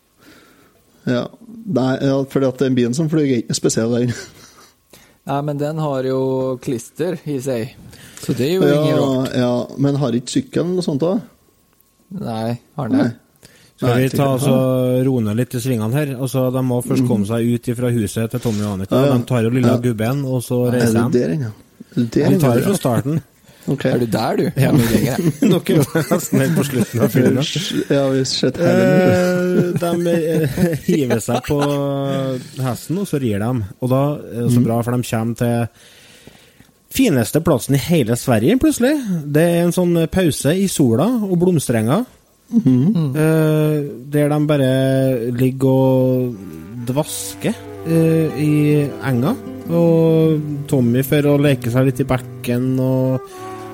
Ja, 1.07 1.21
Nei, 1.67 1.93
ja 2.03 2.15
fordi 2.27 2.47
at 2.49 2.59
den 2.59 2.73
bilen 2.75 2.95
som 2.95 3.07
flyr, 3.07 3.23
er 3.23 3.37
ikke 3.45 3.55
spesiell, 3.55 3.93
den. 3.95 4.11
Nei, 5.29 5.37
men 5.47 5.59
den 5.59 5.77
har 5.79 6.03
jo 6.07 6.19
klister 6.63 7.15
i 7.27 7.37
seg, 7.43 7.73
så 8.19 8.35
det 8.35 8.47
er 8.47 8.53
jo 8.57 8.65
ingen 8.67 8.89
Ja, 8.91 8.97
rart. 9.05 9.37
ja, 9.39 9.51
men 9.79 9.99
har 10.01 10.15
ikke 10.17 10.33
sykkelen 10.37 10.73
noe 10.75 10.83
sånt 10.83 11.03
òg? 11.07 11.21
Nei, 12.19 12.57
har 12.79 12.91
den 12.91 13.01
det? 13.03 13.07
Skal 13.77 13.89
Nei, 13.93 14.07
vi 14.07 14.09
ta 14.17 14.25
altså, 14.33 14.53
roe 15.05 15.21
ned 15.21 15.37
litt 15.37 15.53
i 15.53 15.59
svingene 15.61 15.93
her? 15.93 16.15
Altså, 16.17 16.47
De 16.51 16.61
må 16.65 16.79
først 16.81 17.05
komme 17.05 17.27
seg 17.29 17.45
ut 17.53 17.67
fra 17.77 17.91
huset 17.93 18.31
til 18.33 18.41
Tommy 18.41 18.63
og 18.65 18.71
Annika. 18.79 18.95
Ja, 18.97 19.11
ja. 19.11 19.17
De 19.19 19.25
tar 19.29 19.43
jo 19.45 19.51
lille 19.53 19.69
Ja. 19.69 19.77
gubben, 19.83 20.23
og 20.25 20.41
så 20.41 20.63
Er 20.67 20.79
reiser 20.79 21.11
de. 21.13 21.21
Er 21.23 21.35
du 21.93 22.05
der 22.05 22.29
De 22.31 22.39
tar 22.41 22.55
det 22.57 22.63
fra 22.65 22.73
starten. 22.79 23.21
okay. 23.67 23.91
Er 23.93 23.99
du 23.99 24.05
der, 24.07 24.35
du? 24.37 24.43
Ja. 24.57 24.71
Mye 24.71 24.89
lenger, 24.95 25.21
jeg. 25.21 25.33
Jo 25.69 25.83
nesten 26.09 26.39
helt 26.41 26.55
på 26.57 26.65
slutten 26.71 27.01
av 27.05 27.13
filmen. 27.13 27.45
Ja, 27.93 28.01
vi 28.09 28.23
sett. 28.25 28.57
Eh, 28.57 29.77
de 29.77 30.15
eh, 30.15 30.57
hiver 30.87 31.21
seg 31.21 31.45
på 31.45 31.61
hesten, 32.65 32.97
og 32.97 33.07
så 33.13 33.21
rir 33.21 33.37
de. 33.45 33.51
Og 33.81 33.93
da 33.93 34.01
er 34.17 34.41
det 34.47 34.51
så 34.55 34.59
Mm. 34.63 34.67
bra, 34.71 34.81
for 34.81 34.97
de 34.97 35.03
kommer 35.13 35.35
til 35.37 35.67
fineste 36.97 37.41
plassen 37.45 37.75
i 37.77 37.85
hele 37.91 38.15
Sverige, 38.17 38.57
plutselig. 38.57 38.95
Det 39.31 39.43
er 39.43 39.63
en 39.67 39.75
sånn 39.75 40.07
pause 40.09 40.53
i 40.57 40.65
sola 40.71 41.05
og 41.29 41.37
blomsterenger. 41.45 42.05
Mhm. 42.49 43.15
eh, 43.15 43.83
der 44.13 44.29
de 44.29 44.47
bare 44.47 45.31
ligger 45.31 45.67
og 45.67 46.35
dvasker 46.87 47.53
eh, 47.87 48.39
i 48.39 48.87
enga. 49.03 49.35
Og 49.69 50.39
Tommy 50.67 51.03
for 51.03 51.27
å 51.27 51.37
leke 51.41 51.71
seg 51.71 51.89
litt 51.89 51.99
i 51.99 52.07
bekken, 52.07 52.79
og 52.79 53.19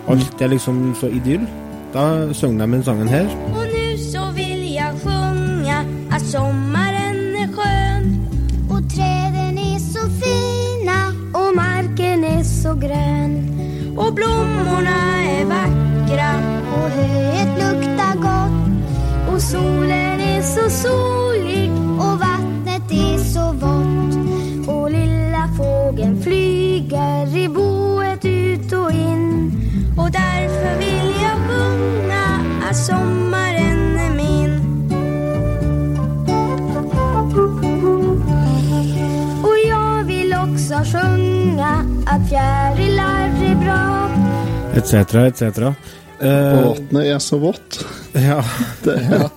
alt 0.09 0.41
er 0.41 0.49
liksom 0.55 0.95
så 0.97 1.07
idyll. 1.07 1.45
Da 1.93 2.33
synger 2.33 2.65
de 2.65 2.71
den 2.73 2.83
sangen 2.83 3.07
her. 3.07 3.29
Og 3.53 3.67
nu 3.69 3.97
så 4.01 4.31
vil 4.33 4.65
jeg 4.73 4.97
sjunga 5.03 5.83
at 6.11 6.21
sommaren 6.25 7.21
er 7.43 7.49
skjønn. 7.53 8.09
Og 8.73 8.81
trærne 8.89 9.67
er 9.75 9.79
så 9.79 10.07
fina 10.17 11.13
og 11.33 11.53
marken 11.55 12.23
er 12.23 12.43
så 12.43 12.73
grön 12.73 13.53
och 13.97 14.13
blommorna 14.13 15.22
solen 19.53 20.21
er 20.33 20.41
så 20.41 20.65
solig 20.81 21.67
og 22.01 22.13
vattnet 22.21 22.93
er 22.97 23.17
så 23.21 23.45
vått. 23.61 24.15
Og 24.73 24.85
lilla 24.93 25.43
fågeln 25.57 26.15
flyger 26.23 27.35
i 27.43 27.47
boet 27.57 28.25
ut 28.25 28.73
og 28.79 28.89
inn. 28.97 29.27
Og 29.97 30.07
derfor 30.15 30.71
vil 30.81 31.09
jeg 31.21 31.37
sjunga 31.47 32.23
at 32.69 32.75
sommaren 32.79 33.83
er 34.05 34.13
min 34.17 34.53
Og 39.43 39.55
jeg 39.67 40.07
vil 40.09 40.33
også 40.39 40.81
sjunga 40.93 41.73
at 42.15 42.25
fjärilar 42.31 43.37
er 43.49 43.59
bra 43.61 43.81
etc., 44.73 44.93
etc. 45.29 45.67
Eh, 46.23 46.57
Og 46.57 46.77
vannet 46.89 47.11
er 47.13 47.19
så 47.21 47.37
vått. 47.37 47.82
ja. 48.29 48.39
Det 48.83 48.93
er, 48.93 49.27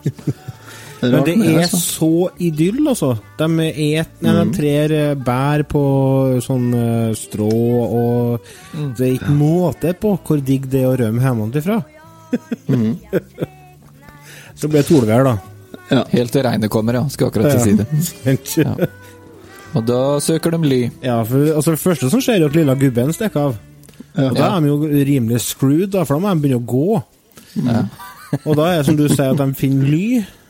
det 1.00 1.10
Men 1.12 1.24
det 1.24 1.34
er 1.36 1.62
altså. 1.62 1.80
så 1.80 2.30
idyll, 2.42 2.88
altså. 2.88 3.10
De, 3.38 3.48
et, 3.68 4.14
nei, 4.24 4.34
de 4.38 4.44
trer 4.56 4.94
eh, 4.96 5.14
bær 5.16 5.64
på 5.68 5.82
sånn 6.44 6.70
eh, 6.76 7.10
strå, 7.16 7.50
og 7.50 8.38
det 8.96 9.04
er 9.06 9.14
ikke 9.18 9.34
måte 9.36 9.92
på 10.00 10.16
hvor 10.24 10.40
digg 10.44 10.68
det 10.72 10.82
er 10.84 10.88
å 10.92 10.96
rømme 11.02 11.20
hjemmefra. 11.24 11.82
Så 14.56 14.68
blir 14.72 14.80
det 14.80 14.88
tolvær, 14.88 15.26
da. 15.26 15.36
Ja. 15.90 16.02
Helt 16.10 16.32
til 16.34 16.42
regnet 16.46 16.72
kommer, 16.72 16.96
ja. 16.96 17.04
Skal 17.12 17.28
akkurat 17.28 17.52
til 17.52 17.60
ja. 17.60 17.64
si 17.66 17.72
det. 17.76 17.86
Ja. 18.56 18.72
Ja. 18.72 18.88
Og 19.76 19.84
da 19.84 20.00
søker 20.24 20.54
de 20.54 20.60
ly. 20.64 20.80
Ja, 21.04 21.20
for 21.28 21.52
altså, 21.52 21.74
det 21.74 21.82
første 21.82 22.08
som 22.12 22.22
skjer, 22.24 22.40
er 22.40 22.48
at 22.48 22.56
lilla 22.56 22.74
gubben 22.78 23.12
stikker 23.12 23.50
av. 23.50 23.58
Ja. 24.16 24.30
Og 24.30 24.38
da 24.38 24.48
er 24.48 24.64
de 24.64 24.70
jo 24.70 25.04
rimelig 25.10 25.42
screwed, 25.44 25.90
da, 25.92 26.06
for 26.08 26.16
da 26.16 26.24
må 26.24 26.32
de 26.32 26.44
begynne 26.44 26.62
å 26.62 26.68
gå. 26.72 27.02
Ja. 27.66 27.82
Og 28.44 28.56
da 28.58 28.70
er 28.70 28.80
det 28.80 28.86
som 28.88 28.96
du 28.98 29.06
sier, 29.08 29.32
at 29.32 29.40
de 29.40 29.58
finner 29.58 29.90
ly. 29.90 30.06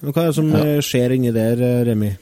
Hva 0.07 0.23
er 0.23 0.31
det 0.31 0.37
som 0.39 0.49
ja. 0.53 0.79
skjer 0.85 1.17
inni 1.17 1.33
der, 1.35 1.61
eh, 1.63 1.83
Remi? 1.89 2.13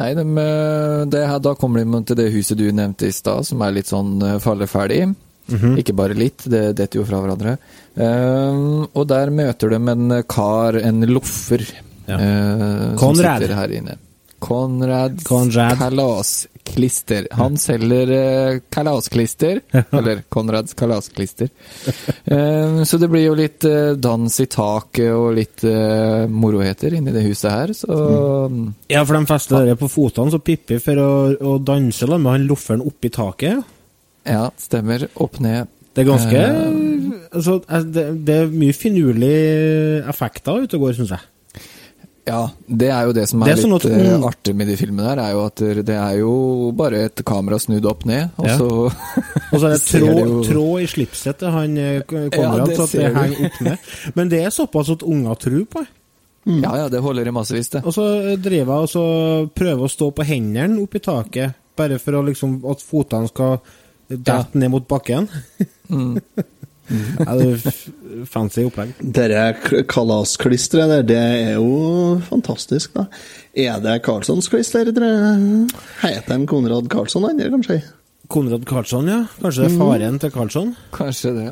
Nei, 0.00 0.08
de, 0.16 0.24
eh, 0.24 1.02
det 1.12 1.26
her, 1.28 1.42
da 1.44 1.54
kommer 1.58 1.84
de 1.84 2.02
til 2.08 2.18
det 2.18 2.30
huset 2.32 2.58
du 2.58 2.66
nevnte 2.72 3.08
i 3.08 3.14
stad, 3.14 3.44
som 3.48 3.62
er 3.62 3.76
litt 3.76 3.92
sånn 3.92 4.40
falleferdig. 4.40 5.14
Mm 5.48 5.58
-hmm. 5.58 5.78
Ikke 5.78 5.92
bare 5.92 6.14
litt, 6.14 6.44
det 6.44 6.76
detter 6.76 7.00
jo 7.00 7.04
fra 7.04 7.20
hverandre. 7.20 7.56
Um, 7.94 8.86
og 8.94 9.08
der 9.08 9.30
møter 9.30 9.68
de 9.70 9.76
en 9.76 10.22
kar, 10.28 10.76
en 10.76 11.00
loffer, 11.06 11.66
Ja. 12.06 12.16
uh, 12.16 12.98
som 12.98 13.14
sitter 13.14 13.54
her 13.54 13.68
inne. 13.70 13.96
Konrad, 14.38 15.22
Konrad. 15.24 15.78
Kalasklister. 16.64 17.26
Han 17.36 17.56
selger 17.58 18.10
eh, 18.10 18.60
kalasklister, 18.70 19.60
eller 19.90 20.22
Konrads 20.28 20.74
kalasklister. 20.74 21.48
Eh, 22.24 22.82
så 22.84 22.98
det 22.98 23.08
blir 23.10 23.26
jo 23.26 23.34
litt 23.36 23.64
eh, 23.68 23.92
dans 23.98 24.40
i 24.40 24.46
taket 24.46 25.10
og 25.12 25.34
litt 25.36 25.64
eh, 25.68 26.24
moroheter 26.30 26.94
inni 26.96 27.12
det 27.12 27.24
huset 27.26 27.50
her, 27.50 27.74
så 27.76 27.98
Ja, 28.88 29.02
for 29.04 29.18
de 29.18 29.26
fester 29.28 29.66
det 29.68 29.76
på 29.80 29.90
fotene, 29.90 30.32
så 30.32 30.38
Pippi 30.40 30.78
for 30.80 31.02
å, 31.02 31.10
å 31.34 31.58
danse 31.58 32.06
da, 32.08 32.16
med 32.18 32.32
han 32.38 32.48
lofferen 32.48 32.84
oppi 32.86 33.10
taket. 33.12 33.62
Ja, 34.24 34.46
stemmer. 34.56 35.08
Opp 35.20 35.40
ned. 35.42 35.68
Det 35.92 36.04
er 36.04 36.08
ganske 36.08 36.42
Eh, 36.42 37.36
altså, 37.36 37.58
eh, 37.68 37.84
det, 37.92 38.06
det 38.26 38.34
er 38.42 38.50
mye 38.54 38.72
finurlige 38.76 40.02
effekter 40.08 40.64
ute 40.64 40.78
og 40.78 40.86
går, 40.86 40.96
syns 41.00 41.12
jeg. 41.16 41.28
Ja, 42.24 42.44
det 42.70 42.88
er 42.94 43.08
jo 43.08 43.12
det 43.16 43.24
som 43.28 43.42
er, 43.42 43.48
Det 43.50 43.54
er 43.56 43.62
sånn 43.64 43.72
litt 43.74 43.84
at- 43.88 43.92
eh, 43.98 44.26
artig 44.28 44.54
med 44.54 44.68
de 44.70 44.76
filmene 44.78 45.08
der, 45.10 45.18
er 45.24 45.32
jo 45.32 45.40
at 45.44 45.56
det 45.86 45.88
er 45.96 46.18
jo 46.20 46.70
bare 46.78 47.00
et 47.08 47.22
kamera 47.26 47.58
snudd 47.58 47.84
opp 47.90 48.04
ned, 48.06 48.30
og 48.38 48.46
Ja. 48.46 48.58
så 48.58 48.68
Og 48.86 49.56
så 49.58 49.66
er 49.66 49.72
det 49.74 49.82
tråd, 49.90 50.20
jo- 50.28 50.44
tråd 50.46 50.82
i 50.82 50.86
slipset 50.86 51.38
til 51.38 51.50
han 51.50 51.74
kommer 52.06 52.30
Konrad, 52.30 52.68
det 52.68 52.76
så 52.78 52.84
at 52.84 52.92
det 52.92 53.14
henger 53.16 53.44
opp 53.46 53.60
ned. 53.60 53.78
Men 54.14 54.28
det 54.28 54.40
er 54.44 54.50
såpass 54.54 54.90
at 54.94 55.02
unger 55.02 55.34
tror 55.34 55.64
på 55.66 55.80
det. 55.80 55.88
Ja, 56.62 56.74
ja, 56.76 56.88
det 56.88 57.00
holder 57.02 57.26
i 57.26 57.30
massevis, 57.30 57.68
det. 57.70 57.84
Og 57.86 57.92
så 57.94 58.36
driver 58.40 58.72
jeg 58.74 58.82
og 58.82 58.88
så 58.90 59.50
prøver 59.54 59.82
å 59.82 59.90
stå 59.90 60.12
på 60.14 60.24
hendene 60.26 60.80
opp 60.82 60.94
i 60.94 60.98
taket, 60.98 61.54
bare 61.76 61.98
for 61.98 62.12
å 62.12 62.24
liksom 62.26 62.62
at 62.70 62.78
fotene 62.82 63.28
skal 63.28 63.60
dette 64.08 64.54
ned 64.54 64.70
mot 64.70 64.86
bakken. 64.86 65.28
Mm. 65.90 66.20
ja, 66.92 67.34
det 67.38 67.46
er 67.48 68.26
fancy 68.28 68.64
opplegg. 68.66 68.92
Dette 69.00 69.82
kalasklisteret 69.90 70.90
der, 70.90 71.02
det 71.08 71.18
er 71.18 71.52
jo 71.56 72.20
fantastisk, 72.28 72.94
da. 72.96 73.06
Er 73.52 73.80
det 73.84 73.98
Karlssons 74.06 74.48
klister? 74.52 74.88
Heter 74.92 76.32
han 76.32 76.46
Konrad 76.50 76.90
Karlsson, 76.92 77.26
han, 77.28 77.40
eller 77.40 77.56
kanskje? 77.56 77.82
Konrad 78.32 78.64
Karlsson, 78.68 79.10
ja. 79.10 79.20
Kanskje 79.42 79.66
det 79.66 79.70
er 79.72 79.78
faren 79.80 80.18
til 80.22 80.34
Karlsson? 80.34 80.74
Kanskje 80.94 81.34
det. 81.36 81.48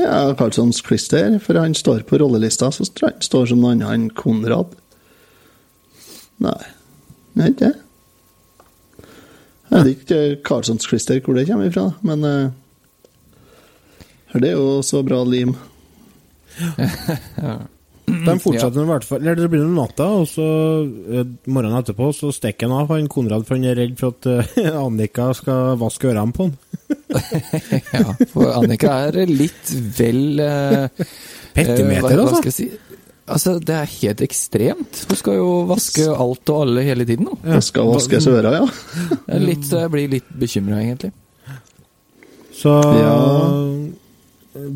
Ja, 0.00 0.32
Karlssons 0.38 0.80
klister, 0.86 1.38
for 1.44 1.60
han 1.60 1.74
står 1.76 2.06
på 2.08 2.16
rollelista, 2.22 2.70
så 2.72 2.86
tror 2.88 3.10
jeg 3.10 3.18
han 3.18 3.26
står 3.28 3.50
som 3.50 3.60
noe 3.60 3.74
annet 3.74 3.92
enn 3.92 4.06
Konrad. 4.16 4.72
Nei, 6.42 6.60
det 7.36 7.42
er 7.44 7.52
ikke 7.52 7.68
det. 7.68 7.76
Jeg 9.72 9.84
vet 9.86 9.92
ikke 9.92 10.20
Karlssons 10.44 10.88
klister 10.88 11.20
hvor 11.24 11.36
det 11.36 11.46
kommer 11.48 11.68
ifra, 11.68 11.86
men 12.04 12.24
eh, 14.32 14.40
det 14.40 14.52
er 14.52 14.58
jo 14.58 14.80
så 14.86 15.02
bra 15.06 15.22
lim. 15.24 15.54
De 18.12 18.34
fortsetter 18.42 18.82
i 18.82 18.88
hvert 18.88 19.04
fall 19.06 19.22
Eller 19.22 19.38
det 19.38 19.48
blir 19.52 19.62
noen 19.62 19.78
natta, 19.78 20.08
og 20.20 20.26
så 20.30 20.44
eh, 20.82 21.28
morgenen 21.46 21.78
etterpå 21.78 22.10
så 22.16 22.32
stikker 22.34 22.68
han 22.68 22.82
av 22.82 22.90
han 22.92 23.08
Konrad, 23.12 23.46
for 23.46 23.56
han 23.56 23.68
er 23.70 23.78
redd 23.78 23.94
for 24.00 24.16
at 24.16 24.28
eh, 24.58 24.70
Annika 24.84 25.30
skal 25.38 25.76
vaske 25.80 26.10
ørene 26.10 26.36
på 26.36 26.48
han. 26.48 26.56
Ja, 27.92 28.14
for 28.32 28.50
Annika 28.56 28.94
er 29.08 29.28
litt 29.28 29.70
vel 29.98 30.40
uh, 30.40 30.88
Petimeter, 31.52 31.92
eh, 31.92 32.16
hva, 32.16 32.24
hva 32.24 32.40
altså. 32.40 32.54
si? 32.56 32.68
Altså, 33.32 33.54
det 33.62 33.74
er 33.76 33.90
helt 34.00 34.22
ekstremt. 34.24 35.02
Hun 35.08 35.18
skal 35.20 35.36
jo 35.38 35.50
vaske 35.68 36.08
alt 36.10 36.52
og 36.52 36.64
alle 36.64 36.82
hele 36.84 37.06
tiden 37.08 37.28
nå. 37.30 37.36
Det 37.44 37.60
skal 37.64 37.92
vaskes 37.92 38.26
øra, 38.32 38.56
ja. 38.58 38.64
Litt, 39.40 39.62
så 39.68 39.84
jeg 39.84 39.92
blir 39.94 40.10
litt 40.18 40.32
bekymra, 40.42 40.82
egentlig. 40.82 41.12
Så 42.58 42.74
Ja. 42.98 43.14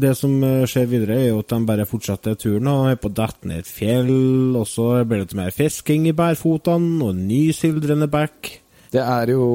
Det 0.02 0.12
som 0.18 0.35
eh, 0.44 0.66
skjer 0.68 0.87
videre, 0.90 1.16
er 1.20 1.30
jo 1.30 1.40
at 1.42 1.52
de 1.52 1.59
bare 1.68 1.88
fortsetter 1.88 2.37
turen 2.40 2.68
og 2.72 2.90
er 2.90 3.00
på 3.00 3.11
å 3.11 3.16
dette 3.16 3.48
ned 3.48 3.64
et 3.64 3.70
fjell, 3.70 4.12
og 4.59 4.66
så 4.68 4.92
blir 5.04 5.22
det 5.22 5.26
litt 5.28 5.40
mer 5.40 5.56
fisking 5.56 6.09
i 6.11 6.14
bærfotene, 6.16 7.00
og 7.02 7.12
en 7.14 7.26
ny 7.28 7.42
sildrende 7.56 8.09
bekk. 8.12 8.52
Det 8.92 9.02
er 9.02 9.32
jo 9.35 9.46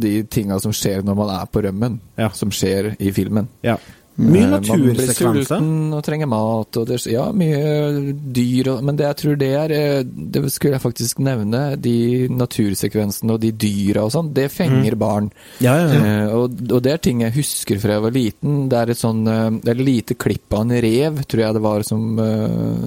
de 0.00 0.20
tinga 0.30 0.58
som 0.62 0.72
skjer 0.74 1.02
når 1.04 1.16
man 1.18 1.32
er 1.34 1.48
på 1.50 1.62
rømmen, 1.64 1.98
som 2.38 2.52
skjer 2.54 2.94
i 3.02 3.10
filmen. 3.12 3.48
Ja. 3.66 3.76
Mye 4.16 4.46
natursekvenser. 4.48 5.26
Man 5.26 5.34
blir 5.36 5.44
sulten 5.44 5.96
og 5.96 6.02
trenger 6.06 6.28
mat, 6.30 6.76
og 6.80 6.86
det, 6.88 6.98
ja, 7.10 7.26
mye 7.36 8.14
dyr 8.36 8.70
og 8.72 8.84
Men 8.86 8.96
det 8.96 9.04
jeg 9.04 9.18
tror 9.20 9.38
det 9.40 9.50
er 9.60 9.74
eh, 9.76 10.04
Det 10.06 10.42
skulle 10.54 10.78
jeg 10.78 10.84
faktisk 10.84 11.20
nevne. 11.24 11.62
De 11.80 11.96
natursekvensene 12.32 13.36
og 13.36 13.42
de 13.42 13.52
dyra 13.52 14.06
og 14.06 14.14
sånn, 14.14 14.32
det 14.36 14.48
fenger 14.54 14.96
Mm. 14.96 14.98
barn. 14.98 15.30
Ja, 15.60 15.74
ja. 15.80 15.88
Eh, 15.96 16.34
og, 16.36 16.56
og 16.70 16.82
det 16.84 16.92
er 16.92 17.00
ting 17.02 17.22
jeg 17.24 17.34
husker 17.34 17.80
fra 17.82 17.96
jeg 17.96 18.04
var 18.04 18.14
liten. 18.14 18.68
Det 18.70 18.78
er 18.78 18.92
et 18.92 19.00
sånn 19.00 19.22
eh, 19.26 19.50
Det 19.60 19.72
er 19.72 19.80
et 19.80 19.86
lite 19.88 20.16
klipp 20.18 20.56
av 20.56 20.64
en 20.64 20.76
rev, 20.86 21.20
tror 21.24 21.42
jeg 21.42 21.56
det 21.56 21.62
var, 21.64 21.84
som 21.86 22.20
uh, 22.20 22.86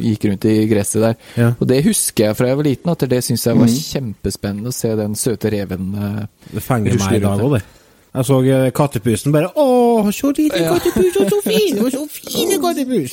gikk 0.00 0.28
rundt 0.28 0.46
i 0.48 0.54
gresset 0.70 1.04
der. 1.04 1.54
Og 1.58 1.66
det 1.68 1.82
husker 1.86 2.28
jeg 2.28 2.38
fra 2.38 2.50
jeg 2.50 2.60
var 2.60 2.68
liten, 2.68 2.92
at 2.92 3.04
det 3.10 3.20
syns 3.26 3.46
jeg 3.46 3.58
var 3.58 3.68
mm. 3.68 3.76
kjempespennende 3.90 4.72
å 4.72 4.76
se 4.76 4.94
den 4.98 5.18
søte 5.18 5.52
reven 5.52 5.92
uh, 5.96 6.24
Det 6.50 6.64
fenger 6.64 6.98
meg 7.00 7.20
i 7.20 7.22
dag 7.24 7.44
òg, 7.44 7.58
det. 7.58 7.62
Jeg 8.10 8.26
så 8.26 8.36
eh, 8.42 8.70
kattepusen 8.74 9.32
bare 9.34 9.52
Å, 9.54 9.66
så 10.10 10.32
liten 10.34 10.64
kattepus, 10.66 11.16
og 11.20 11.28
så 11.30 11.38
fin! 11.50 11.78
Og 11.84 11.92
så 11.94 12.00
fine 12.10 12.56
kattepus! 12.62 13.12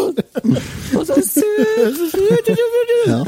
Og 0.98 1.04
så 1.06 1.20
søt! 1.22 2.50
Ja. 3.08 3.20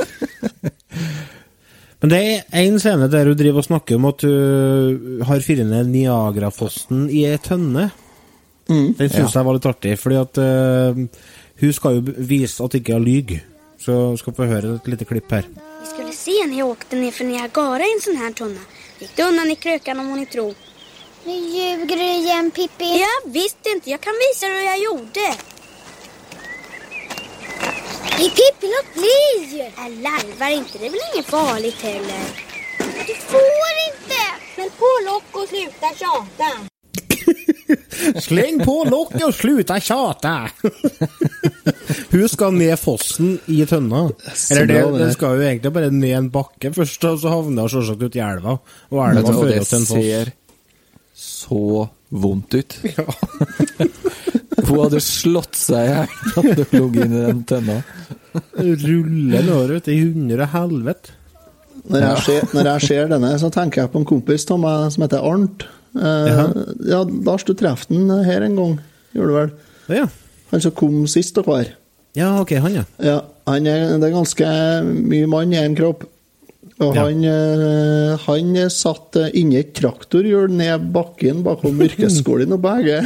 Men 1.99 2.13
det 2.13 2.19
er 2.23 2.61
én 2.63 2.77
scene 2.79 3.09
der 3.11 3.27
hun 3.27 3.37
driver 3.37 3.59
og 3.61 3.67
snakker 3.67 3.99
om 3.99 4.07
at 4.09 4.23
hun 4.23 5.21
har 5.27 5.43
fyrt 5.43 5.65
ned 5.67 5.89
Niagarafossen 5.91 7.09
i 7.11 7.25
ei 7.27 7.37
tønne. 7.43 7.89
Mm. 8.69 8.93
Den 8.95 9.09
syns 9.11 9.33
Ja. 9.35 9.41
jeg 9.41 9.45
var 9.49 9.57
litt 9.57 9.67
artig, 9.67 9.97
fordi 9.99 10.17
at 10.21 10.39
uh, 10.39 11.01
hun 11.59 11.73
skal 11.75 11.97
jo 11.99 12.13
vise 12.29 12.63
at 12.63 12.71
hun 12.71 12.79
ikke 12.81 12.95
har 12.95 13.03
lyver. 13.03 13.43
Så 13.79 13.97
skal 14.19 14.35
få 14.35 14.47
høre 14.47 14.77
et 14.77 14.87
lite 14.91 15.05
klipp 15.07 15.31
her. 15.31 15.45
Vi 15.83 15.91
skulle 15.91 16.15
se 16.15 16.33
henne 16.41 16.57
jag 16.59 16.71
åkte 16.71 16.95
ned 16.99 17.13
for 17.15 17.27
Niagara 17.27 17.83
i 17.83 17.93
en 17.97 18.03
sånn 18.03 18.19
her 18.19 18.31
tønne. 18.35 18.63
Gikk 18.99 19.13
det 19.15 19.27
unna 19.29 19.45
i 19.47 19.55
krøkene 19.59 20.03
om 20.03 20.09
hun 20.13 20.23
ikke 20.23 20.35
tror. 20.37 20.55
Nu 21.25 21.33
ljuger 21.33 21.95
du 21.95 22.03
igen, 22.03 22.51
Pippi. 22.51 22.99
Jag 22.99 23.31
visste 23.31 23.69
inte. 23.69 23.89
Jag 23.89 24.01
kan 24.01 24.13
visa 24.13 24.47
dig 24.47 24.57
hur 24.57 24.65
jag 24.65 24.79
gjorde. 24.79 25.35
Nej, 28.17 28.29
Pippi, 28.29 28.67
låt 28.75 28.93
bli! 28.93 29.59
Jag 29.59 29.91
larvar 29.91 30.49
inte. 30.49 30.77
Det 30.77 30.85
är 30.85 30.89
väl 30.89 30.99
inget 31.13 31.25
farligt 31.25 31.81
heller. 31.81 32.23
Du 33.07 33.15
får 33.15 33.73
inte! 33.89 34.21
Men 34.57 34.69
på 34.69 34.85
lock 35.05 35.43
och 35.43 35.49
sluta 35.49 35.87
tjata. 35.95 36.69
Släng 38.21 38.65
på 38.65 38.83
lokket 38.83 39.23
og 39.23 39.33
sluta 39.33 39.79
tjate! 39.79 40.49
hun 42.09 42.29
skal 42.29 42.53
ned 42.53 42.79
fossen 42.79 43.39
i 43.45 43.65
tønna. 43.65 44.09
Eller 44.51 44.65
det, 44.65 44.81
det 44.97 45.13
skal 45.13 45.37
jo 45.37 45.45
egentlig 45.45 45.71
bare 45.73 45.91
ned 45.91 46.17
en 46.17 46.29
bakke 46.33 46.73
først, 46.73 47.03
og 47.05 47.19
så 47.21 47.33
havner 47.33 47.67
hun 47.67 47.73
selvsagt 47.73 48.03
ut 48.03 48.15
i 48.15 48.23
elva. 48.23 48.57
Og 48.89 49.01
elva 49.05 49.33
fører 49.33 49.63
til 49.63 49.81
en 49.81 49.89
foss. 49.89 49.97
ser 49.97 50.33
så 51.19 51.87
vondt 52.09 52.55
ut. 52.55 52.79
Hun 54.69 54.83
hadde 54.83 55.01
slått 55.03 55.57
seg 55.57 55.87
i 55.87 55.93
hjel 55.93 56.35
at 56.39 56.49
det 56.59 56.67
lå 56.75 56.89
inn 56.89 57.15
i 57.15 57.23
den 57.23 57.41
tenna. 57.49 57.79
Ruller 58.59 59.45
låret 59.47 59.87
ut 59.87 59.89
i 59.91 59.97
hundre 60.01 60.47
helvete. 60.53 61.15
Når 61.89 62.03
jeg, 62.03 62.23
ser, 62.25 62.47
når 62.53 62.67
jeg 62.67 62.85
ser 62.85 63.07
denne, 63.09 63.31
så 63.41 63.49
tenker 63.53 63.81
jeg 63.81 63.91
på 63.93 64.01
en 64.01 64.07
kompis 64.09 64.43
av 64.53 64.59
meg 64.61 64.91
som 64.93 65.05
heter 65.05 65.25
Arnt. 65.25 65.65
Eh, 65.97 66.41
ja, 66.91 66.99
Lars, 67.25 67.45
du 67.47 67.55
traff 67.57 67.87
den 67.89 68.11
her 68.27 68.45
en 68.45 68.57
gang, 68.59 68.75
gjorde 69.15 69.29
du 69.31 69.37
vel? 69.39 69.53
Ja. 70.01 70.05
Han 70.51 70.61
som 70.61 70.75
kom 70.77 70.99
sist 71.09 71.37
dere 71.37 71.49
var. 71.49 71.71
Ja, 72.17 72.33
ok, 72.43 72.53
han, 72.61 72.75
ja. 72.81 72.85
Ja, 73.01 73.17
han 73.49 73.69
er, 73.69 73.87
det 73.97 74.09
er 74.09 74.13
ganske 74.13 74.51
mye 74.85 75.29
mann 75.31 75.55
i 75.55 75.61
en 75.61 75.77
kropp. 75.77 76.05
Og 76.79 76.95
han, 76.95 77.23
ja. 77.23 78.15
han 78.25 78.57
satt 78.71 79.15
eh, 79.19 79.29
inni 79.39 79.57
et 79.61 79.73
traktorhjul 79.75 80.51
ned 80.51 80.79
bakken 80.95 81.43
bakom 81.43 81.81
yrkesskolen 81.83 82.53
og 82.55 82.61
begge. 82.63 83.01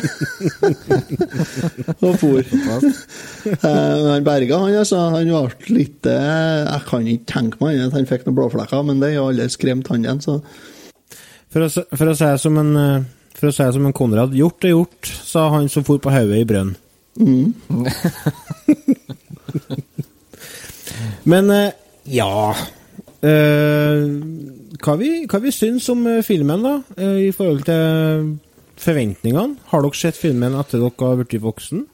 og 2.05 2.13
for. 2.21 2.41
Eh, 2.41 4.09
han 4.09 4.25
berga, 4.25 4.57
han 4.61 4.75
altså. 4.81 4.97
Han 5.13 5.29
ble 5.29 5.77
litt 5.77 6.05
eh, 6.09 6.65
Jeg 6.65 6.81
kan 6.89 7.07
ikke 7.13 7.29
tenke 7.29 7.57
meg 7.61 7.73
at 7.85 7.93
han 7.97 8.09
fikk 8.09 8.23
noen 8.27 8.39
blåflekker, 8.41 8.81
men 8.89 9.01
det 9.01 9.09
har 9.15 9.25
alle 9.29 9.45
skremt 9.53 9.87
han 9.93 10.05
igjen, 10.05 10.21
så 10.25 10.33
For 11.53 11.61
å, 11.65 11.67
for 11.69 12.05
å 12.09 12.17
si 12.17 12.25
det 12.25 12.41
som 12.41 12.55
en 12.61 12.71
eh, 12.77 13.05
For 13.37 13.45
å 13.49 13.53
si 13.53 13.63
det 13.65 13.75
som 13.77 13.87
en 13.89 13.97
Konrad, 13.97 14.31
gjort 14.37 14.65
er 14.65 14.71
gjort, 14.73 15.01
sa 15.29 15.41
han 15.53 15.65
som 15.69 15.83
for 15.85 15.97
på 16.01 16.09
hodet 16.13 16.39
i 16.41 16.49
brønn. 16.49 16.71
mm. 17.21 17.49
Men 21.29 21.45
eh, 21.53 21.71
ja 22.09 22.51
eh, 22.51 22.57
Hva 23.23 24.95
vi, 24.99 25.11
hva 25.31 25.39
vi 25.43 25.51
syns 25.55 25.85
om 25.93 26.01
eh, 26.11 26.21
filmen, 26.27 26.63
da? 26.65 26.73
eh, 26.97 27.19
I 27.29 27.31
forhold 27.35 27.63
til 27.69 28.33
forventningene? 28.83 29.55
Har 29.71 29.83
dere 29.85 29.95
sett 29.99 30.17
filmen 30.19 30.57
etter 30.59 30.81
dere 30.83 31.07
har 31.07 31.19
blitt 31.21 31.37
voksen? 31.43 31.85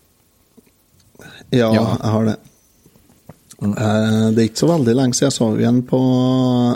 Ja, 1.54 1.70
jeg 1.74 2.14
har 2.14 2.26
det. 2.30 2.38
Eh, 3.60 4.30
det 4.34 4.40
er 4.42 4.48
ikke 4.48 4.64
så 4.64 4.70
veldig 4.72 4.96
lenge 4.96 5.18
siden 5.18 5.28
jeg 5.28 5.36
så 5.36 5.50
den 5.60 5.82
på 5.90 6.00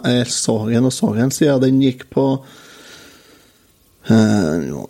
Jeg 0.03 0.27
så 0.35 0.55
den 0.67 0.89
og 0.89 0.93
så 0.93 1.13
den 1.15 1.31
siden 1.31 1.61
den 1.63 1.77
gikk 1.81 2.09
på 2.11 2.25
eh, 4.11 4.65
Nå 4.67 4.81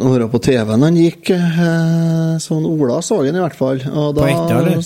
hører 0.00 0.08
var 0.14 0.22
det 0.24 0.30
på 0.32 0.40
TV-en 0.48 0.86
den 0.88 0.96
gikk. 1.02 1.30
eh, 1.36 2.38
sånn 2.40 2.64
Ola 2.70 3.02
så 3.04 3.20
den 3.26 3.36
i 3.36 3.42
hvert 3.44 3.58
fall. 3.58 3.82
Og 3.92 4.16
På 4.16 4.24
etter, 4.30 4.56
eller? 4.62 4.80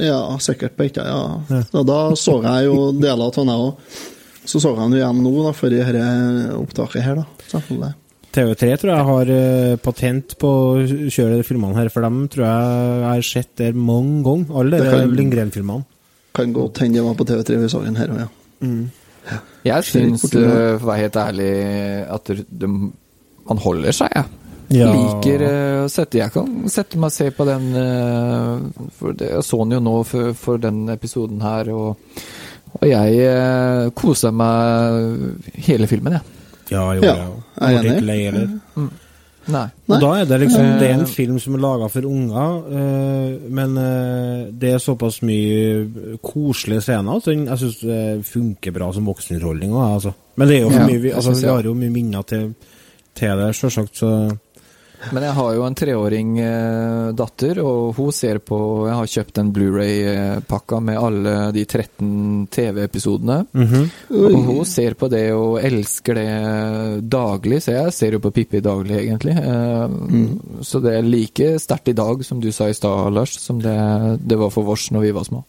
Ja, 0.00 0.20
sikkert 0.42 0.76
på 0.78 0.88
ikke, 0.88 1.04
ja. 1.04 1.20
Ja. 1.50 1.82
Da 1.86 2.00
så 2.18 2.38
jeg 2.44 2.68
jo 2.68 2.90
deler 2.96 3.28
av 3.28 3.36
jeg 3.36 3.66
òg. 3.68 3.94
Så 4.46 4.60
så 4.62 4.72
jeg 4.72 4.78
den 4.78 4.94
jo 4.94 5.00
igjen 5.02 5.22
nå, 5.24 5.32
da, 5.42 5.52
før 5.56 5.74
dette 5.74 6.02
opptaket 6.54 7.02
her, 7.02 7.22
da. 7.22 7.46
Selvfølgelig. 7.50 7.94
TV3 8.36 8.68
tror 8.82 8.92
jeg 8.92 9.06
har 9.08 9.30
eh, 9.32 9.74
patent 9.80 10.34
på 10.40 10.48
å 10.50 10.84
kjøre 10.84 11.38
de 11.40 11.46
filmene 11.46 11.78
her, 11.78 11.90
for 11.92 12.04
dem 12.04 12.22
tror 12.32 12.44
jeg 12.44 12.70
jeg 13.00 13.08
har 13.08 13.26
sett 13.30 13.52
der 13.62 13.78
mange 13.78 14.20
ganger. 14.26 14.52
Alle 14.60 14.80
Det 14.82 14.92
de 14.92 15.18
Lindgren-filmene. 15.20 15.86
Kan 16.36 16.52
godt 16.52 16.82
hende 16.82 17.00
det 17.00 17.04
var 17.06 17.16
på 17.16 17.24
TV3 17.28 17.60
vi 17.62 17.70
så 17.72 17.80
den 17.84 17.96
her 17.96 18.12
òg, 18.12 18.26
ja. 18.26 18.28
Jeg 19.66 19.86
Skjer 19.88 20.04
syns, 20.06 20.24
eh, 20.28 20.30
for 20.30 20.86
å 20.86 20.90
være 20.92 21.00
helt 21.06 21.16
ærlig, 21.18 21.52
at 22.14 22.34
de, 22.46 22.68
man 23.48 23.62
holder 23.64 23.96
seg, 23.96 24.12
jeg. 24.14 24.26
Ja. 24.28 24.45
Liker 24.70 25.42
eh, 25.46 25.84
å 25.84 25.88
sette 25.92 26.18
Jeg 26.18 26.32
kan 26.34 26.48
sette 26.72 26.98
meg 26.98 27.12
og 27.12 27.14
se 27.14 27.28
på 27.30 27.44
den 27.46 27.68
eh, 27.78 28.88
For 28.98 29.14
det, 29.14 29.28
Jeg 29.36 29.44
så 29.46 29.60
den 29.62 29.76
jo 29.76 29.80
nå 29.84 29.94
for, 30.08 30.32
for 30.34 30.58
den 30.62 30.88
episoden 30.90 31.40
her, 31.44 31.70
og, 31.70 32.20
og 32.80 32.86
jeg 32.90 33.20
kosa 33.94 34.30
koser 34.30 34.34
meg 34.36 35.56
hele 35.68 35.86
filmen, 35.90 36.18
jeg. 36.18 36.32
Ja, 36.74 36.86
jo, 36.98 37.02
Ja, 37.06 37.14
ja. 37.14 37.26
jeg 37.70 37.76
er 37.78 37.82
det 37.86 37.98
ble 38.02 38.16
enig. 38.26 38.46
ikke 38.46 38.86
lei. 38.86 38.88
Nei. 39.46 39.66
Og 39.86 40.00
da 40.02 40.08
er 40.18 40.24
det 40.26 40.40
liksom 40.42 40.64
Det 40.80 40.86
er 40.88 40.94
en 40.96 41.04
Eh, 41.06 41.10
film 41.14 41.36
som 41.38 41.54
er 41.54 41.60
laga 41.62 41.86
for 41.88 42.02
unger, 42.08 42.56
eh, 42.66 43.36
men 43.54 43.76
eh, 43.78 44.40
det 44.50 44.72
er 44.74 44.82
såpass 44.82 45.20
mye 45.22 46.16
koselige 46.18 46.82
scener 46.82 47.20
at 47.20 47.28
den, 47.30 47.44
jeg 47.46 47.58
syns 47.62 48.26
funker 48.26 48.74
bra 48.74 48.88
som 48.92 49.06
voksenunderholdning 49.06 49.70
òg, 49.70 49.84
altså. 50.00 50.12
Men 50.34 50.48
det 50.50 50.56
er 50.56 50.64
jo 50.66 50.72
for 50.74 50.88
mye 50.90 50.98
Vi, 51.04 51.12
altså, 51.14 51.36
vi 51.38 51.46
har 51.46 51.62
jo 51.70 51.74
mye 51.78 51.94
minner 51.94 52.26
til, 52.26 52.48
til 53.14 53.38
det, 53.44 53.52
sjølsagt, 53.54 53.94
så 54.02 54.10
Men 55.12 55.26
jeg 55.26 55.34
har 55.36 55.50
jo 55.54 55.64
en 55.66 55.76
treåring 55.76 56.30
eh, 56.42 57.08
datter, 57.16 57.60
og 57.62 57.98
hun 57.98 58.14
ser 58.14 58.40
på 58.42 58.58
Jeg 58.88 58.96
har 58.96 59.10
kjøpt 59.12 59.40
en 59.42 59.52
Blu-ray-pakka 59.54 60.80
med 60.82 60.98
alle 60.98 61.34
de 61.54 61.64
13 61.66 62.46
TV-episodene. 62.52 63.38
Mhm. 63.52 63.84
Og 64.16 64.38
hun 64.48 64.64
ser 64.68 64.96
på 64.98 65.10
det 65.12 65.26
og 65.36 65.60
elsker 65.60 66.18
det 66.18 66.30
daglig, 67.12 67.60
så 67.64 67.76
jeg 67.76 67.94
ser 67.94 68.16
jo 68.16 68.22
på 68.24 68.32
Pippi 68.34 68.62
daglig, 68.64 68.98
egentlig. 69.04 69.36
Mm. 69.36 70.62
Så 70.64 70.80
det 70.82 70.96
er 70.96 71.06
like 71.06 71.52
sterkt 71.62 71.92
i 71.92 71.96
dag, 71.96 72.24
som 72.26 72.40
du 72.42 72.50
sa 72.54 72.70
i 72.70 72.76
stad, 72.76 73.12
Lars, 73.14 73.36
som 73.40 73.60
det, 73.62 73.76
det 74.24 74.38
var 74.40 74.52
for 74.54 74.66
vårs 74.66 74.88
når 74.94 75.06
vi 75.06 75.14
var 75.16 75.28
små. 75.28 75.44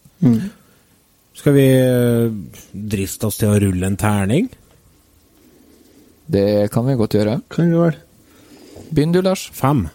Skal 1.37 1.53
vi 1.53 1.67
eh, 1.69 2.31
driste 2.71 3.29
oss 3.29 3.37
til 3.37 3.53
å 3.53 3.59
rulle 3.61 3.91
en 3.91 3.99
terning? 3.99 4.49
Det 6.27 6.67
kan 6.73 6.87
vi 6.87 6.97
godt 6.99 7.15
gjøre. 7.15 7.39
Kan 7.53 7.71
vi 7.71 7.79
vel. 7.79 7.99
Begynn 8.91 9.15
du, 9.15 9.21
Lars. 9.25 9.47
Fem. 9.53 9.87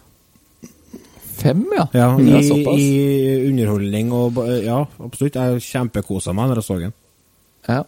Fem, 1.43 1.65
ja. 1.75 1.87
Ja, 1.97 2.09
i, 2.21 2.77
i 2.79 3.49
underholdning 3.49 4.13
og 4.15 4.39
Ja, 4.63 4.85
absolutt. 5.03 5.39
Jeg 5.39 5.65
kjempekosa 5.67 6.35
meg 6.37 6.53
da 6.53 6.61
jeg 6.61 6.69
så 6.69 6.79
den. 6.83 6.95
Ja. 7.69 7.83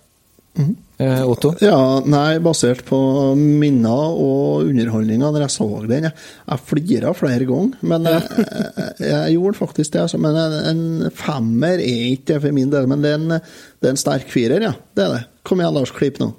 Eh, 0.54 1.22
Otto? 1.26 1.50
Ja, 1.58 1.98
nei, 2.06 2.38
basert 2.42 2.84
på 2.86 2.98
minner 3.34 4.14
og 4.14 4.68
underholdninga 4.68 5.32
når 5.34 5.46
jeg 5.46 5.54
så 5.56 5.66
den. 5.90 6.06
Jeg, 6.06 6.14
jeg 6.46 6.64
flira 6.68 7.14
flere 7.18 7.48
ganger, 7.48 7.80
men 7.82 8.06
jeg, 8.06 8.46
jeg, 8.78 8.92
jeg 9.10 9.34
gjorde 9.36 9.58
faktisk 9.58 9.96
det. 9.96 10.04
Altså, 10.04 10.20
men 10.22 10.38
en, 10.38 10.56
en 10.70 11.10
femmer 11.14 11.82
er 11.82 12.06
ikke 12.12 12.34
det 12.34 12.40
for 12.46 12.56
min 12.60 12.70
del, 12.74 12.88
men 12.90 13.02
det 13.02 13.12
er 13.14 13.20
en, 13.20 13.34
det 13.34 13.90
er 13.90 13.96
en 13.96 14.00
sterk 14.04 14.30
firer, 14.30 14.70
ja. 14.70 14.74
Det 14.94 15.06
er 15.06 15.16
det. 15.18 15.22
Kom 15.44 15.62
igjen, 15.62 15.74
Lars, 15.74 15.94
klipp 15.94 16.22
nå. 16.22 16.30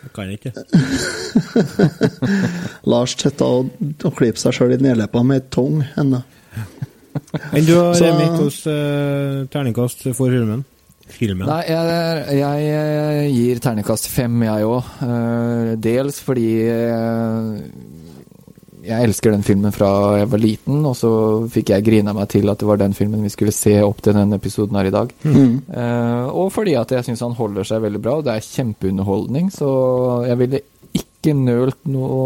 Jeg 0.00 0.12
kan 0.16 0.30
ikke. 0.32 0.52
Lars 2.90 3.14
sitter 3.20 3.44
og, 3.60 3.72
og 4.04 4.14
klipper 4.16 4.40
seg 4.40 4.56
sjøl 4.56 4.74
i 4.76 4.80
nedleppa 4.80 5.22
med 5.26 5.50
tong 5.52 5.82
ennå. 6.00 6.22
Enn 7.50 7.66
du, 7.66 7.74
har 7.76 7.98
Remi, 8.00 8.26
hvordan 8.32 8.70
uh, 8.70 9.48
terningkast 9.52 10.06
for 10.14 10.30
filmen? 10.30 10.64
Filmen? 11.10 11.46
Nei, 11.48 11.62
jeg, 11.66 12.38
jeg, 12.38 12.66
jeg 12.70 13.30
gir 13.34 13.62
terningkast 13.64 14.06
fem, 14.12 14.36
jeg 14.46 14.68
òg. 14.70 14.90
dels 15.82 16.20
fordi 16.22 16.46
eh, 16.70 17.48
jeg 18.90 19.06
elsker 19.06 19.34
den 19.34 19.44
filmen 19.46 19.74
fra 19.74 19.90
jeg 20.20 20.28
var 20.32 20.42
liten, 20.42 20.80
og 20.88 20.96
så 20.98 21.10
fikk 21.52 21.72
jeg 21.74 21.86
grina 21.86 22.14
meg 22.16 22.28
til 22.32 22.50
at 22.50 22.60
det 22.60 22.68
var 22.68 22.80
den 22.80 22.96
filmen 22.96 23.22
vi 23.24 23.32
skulle 23.32 23.54
se 23.54 23.76
opp 23.86 24.02
til 24.04 24.16
denne 24.18 24.38
episoden 24.40 24.78
her 24.78 24.90
i 24.90 24.94
dag. 24.94 25.12
Mm. 25.22 25.54
Uh, 25.70 26.26
og 26.42 26.50
fordi 26.54 26.74
at 26.80 26.92
jeg 26.96 27.06
syns 27.06 27.22
han 27.24 27.36
holder 27.38 27.68
seg 27.68 27.84
veldig 27.86 28.02
bra, 28.02 28.18
og 28.18 28.26
det 28.26 28.36
er 28.36 28.48
kjempeunderholdning, 28.48 29.52
så 29.54 29.70
jeg 30.26 30.40
ville 30.42 30.62
ikke 31.00 31.36
nølt 31.38 31.86
noe 31.90 32.24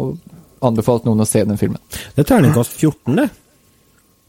og 0.00 0.16
anbefalt 0.66 1.04
noen 1.06 1.20
å 1.22 1.28
se 1.28 1.44
den 1.46 1.60
filmen. 1.60 1.82
Det 1.90 2.24
er 2.24 2.30
terningkast 2.32 2.78
14, 2.80 3.20
det. 3.20 3.28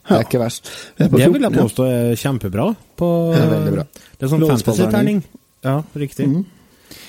Det 0.08 0.16
er 0.16 0.28
ikke 0.28 0.40
verst. 0.40 0.70
Det 0.96 1.10
vil 1.12 1.44
jeg 1.44 1.56
påstå 1.56 1.88
er 1.88 2.14
kjempebra. 2.20 2.68
På, 2.98 3.08
Det 3.34 3.42
er 3.42 3.50
veldig 3.52 3.74
bra. 3.76 3.88
Det 3.94 4.24
er 4.24 4.32
sånn 4.32 4.46
fantasy-terning. 4.48 5.26
Ja, 5.66 5.82
riktig. 6.00 6.28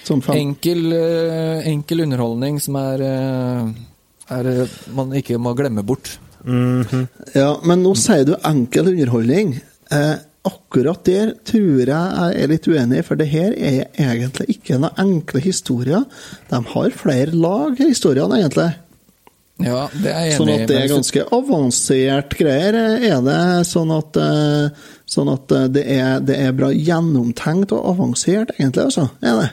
Sånn. 0.07 0.23
Enkel, 0.35 0.89
eh, 0.97 1.69
enkel 1.71 2.03
underholdning 2.07 2.59
som 2.61 2.77
er, 2.81 3.03
eh, 3.07 3.71
er 4.35 4.47
det 4.47 4.71
man 4.95 5.13
ikke 5.17 5.39
må 5.41 5.55
glemme 5.59 5.85
bort. 5.87 6.17
Ja, 7.35 7.51
men 7.67 7.83
nå 7.85 7.95
sier 7.99 8.25
du 8.29 8.35
enkel 8.47 8.93
underholdning. 8.95 9.57
Eh, 9.93 10.17
akkurat 10.49 11.05
der 11.05 11.33
tror 11.49 11.81
jeg 11.83 11.89
jeg 11.89 12.43
er 12.43 12.51
litt 12.53 12.69
uenig, 12.69 13.05
for 13.05 13.21
det 13.21 13.29
her 13.33 13.55
er 13.57 13.87
egentlig 13.99 14.59
ikke 14.59 14.79
noen 14.81 15.01
enkle 15.03 15.43
historier. 15.45 16.05
De 16.51 16.61
har 16.73 16.95
flere 16.97 17.35
lag, 17.35 17.79
historiene, 17.81 18.43
egentlig. 18.43 18.71
Ja, 19.59 19.89
det 19.91 20.13
er 20.13 20.27
jeg 20.29 20.37
Sånn 20.39 20.53
enig 20.53 20.55
i. 20.55 20.61
Sånn 20.61 20.63
at 20.63 20.71
det 20.71 20.79
er 20.79 20.91
ganske 20.93 21.25
avansert 21.35 22.37
greier, 22.39 22.77
er 23.11 23.23
det. 23.27 23.41
Sånn 23.67 23.95
at, 23.97 24.19
eh, 24.23 24.93
sånn 25.11 25.33
at 25.33 25.55
eh, 25.57 25.71
det, 25.75 25.85
er, 25.99 26.21
det 26.23 26.37
er 26.45 26.55
bra 26.57 26.71
gjennomtenkt 26.71 27.75
og 27.75 27.89
avansert, 27.97 28.55
egentlig, 28.59 28.87
altså. 28.87 29.09
Er 29.19 29.43
det? 29.43 29.49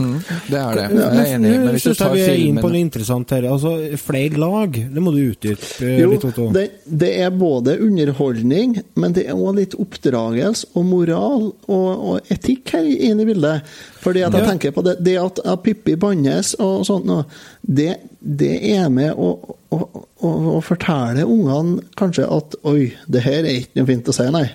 Mm, 0.00 0.16
det 0.48 0.58
er 0.60 0.78
det. 0.78 0.84
Jeg 0.96 1.20
er 1.20 1.34
enig. 1.36 1.50
Men 1.60 1.74
hvis 1.76 1.86
du 1.86 1.94
tar 1.98 2.14
vi 2.14 2.22
er 2.24 2.40
inn 2.40 2.60
på 2.60 2.70
noe 2.72 2.80
interessant 2.80 3.34
her. 3.34 3.46
Altså, 3.50 3.74
flere 4.00 4.40
lag, 4.40 4.78
det 4.94 5.04
må 5.04 5.12
du 5.14 5.20
utdype 5.22 5.68
eh, 5.86 6.00
Jo, 6.00 6.10
litt, 6.14 6.24
Otto. 6.28 6.48
det, 6.54 6.64
det 6.84 7.10
er 7.24 7.30
både 7.34 7.76
underholdning, 7.84 8.78
men 9.00 9.16
det 9.16 9.26
er 9.28 9.38
òg 9.38 9.60
litt 9.60 9.76
oppdragelse 9.80 10.72
og 10.74 10.86
moral 10.88 11.46
og, 11.50 11.88
og 12.12 12.32
etikk 12.32 12.74
her 12.76 12.88
inne 12.88 13.24
i 13.24 13.30
bildet. 13.30 13.70
Fordi 14.00 14.24
at 14.24 14.36
jeg 14.36 14.48
tenker 14.48 14.74
på 14.76 14.84
det, 14.86 14.96
det 15.04 15.18
at, 15.20 15.42
at 15.44 15.62
Pippi 15.64 15.96
bannes 16.00 16.54
og 16.58 16.86
sånt 16.88 17.08
noe, 17.08 17.26
det, 17.60 17.98
det 18.20 18.54
er 18.72 18.88
med 18.92 19.12
å, 19.12 19.34
å, 19.70 19.80
å, 20.24 20.32
å 20.56 20.58
fortelle 20.64 21.26
ungene 21.28 21.84
kanskje 22.00 22.24
at 22.26 22.56
oi, 22.68 22.94
det 23.12 23.24
her 23.26 23.44
er 23.44 23.60
ikke 23.60 23.80
noe 23.82 23.90
fint 23.92 24.08
å 24.08 24.16
si, 24.16 24.28
nei. 24.32 24.48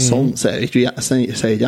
Sånn 0.00 0.32
sier 0.40 0.64
ikke 0.64 0.86
jeg, 0.86 1.04
sier 1.04 1.58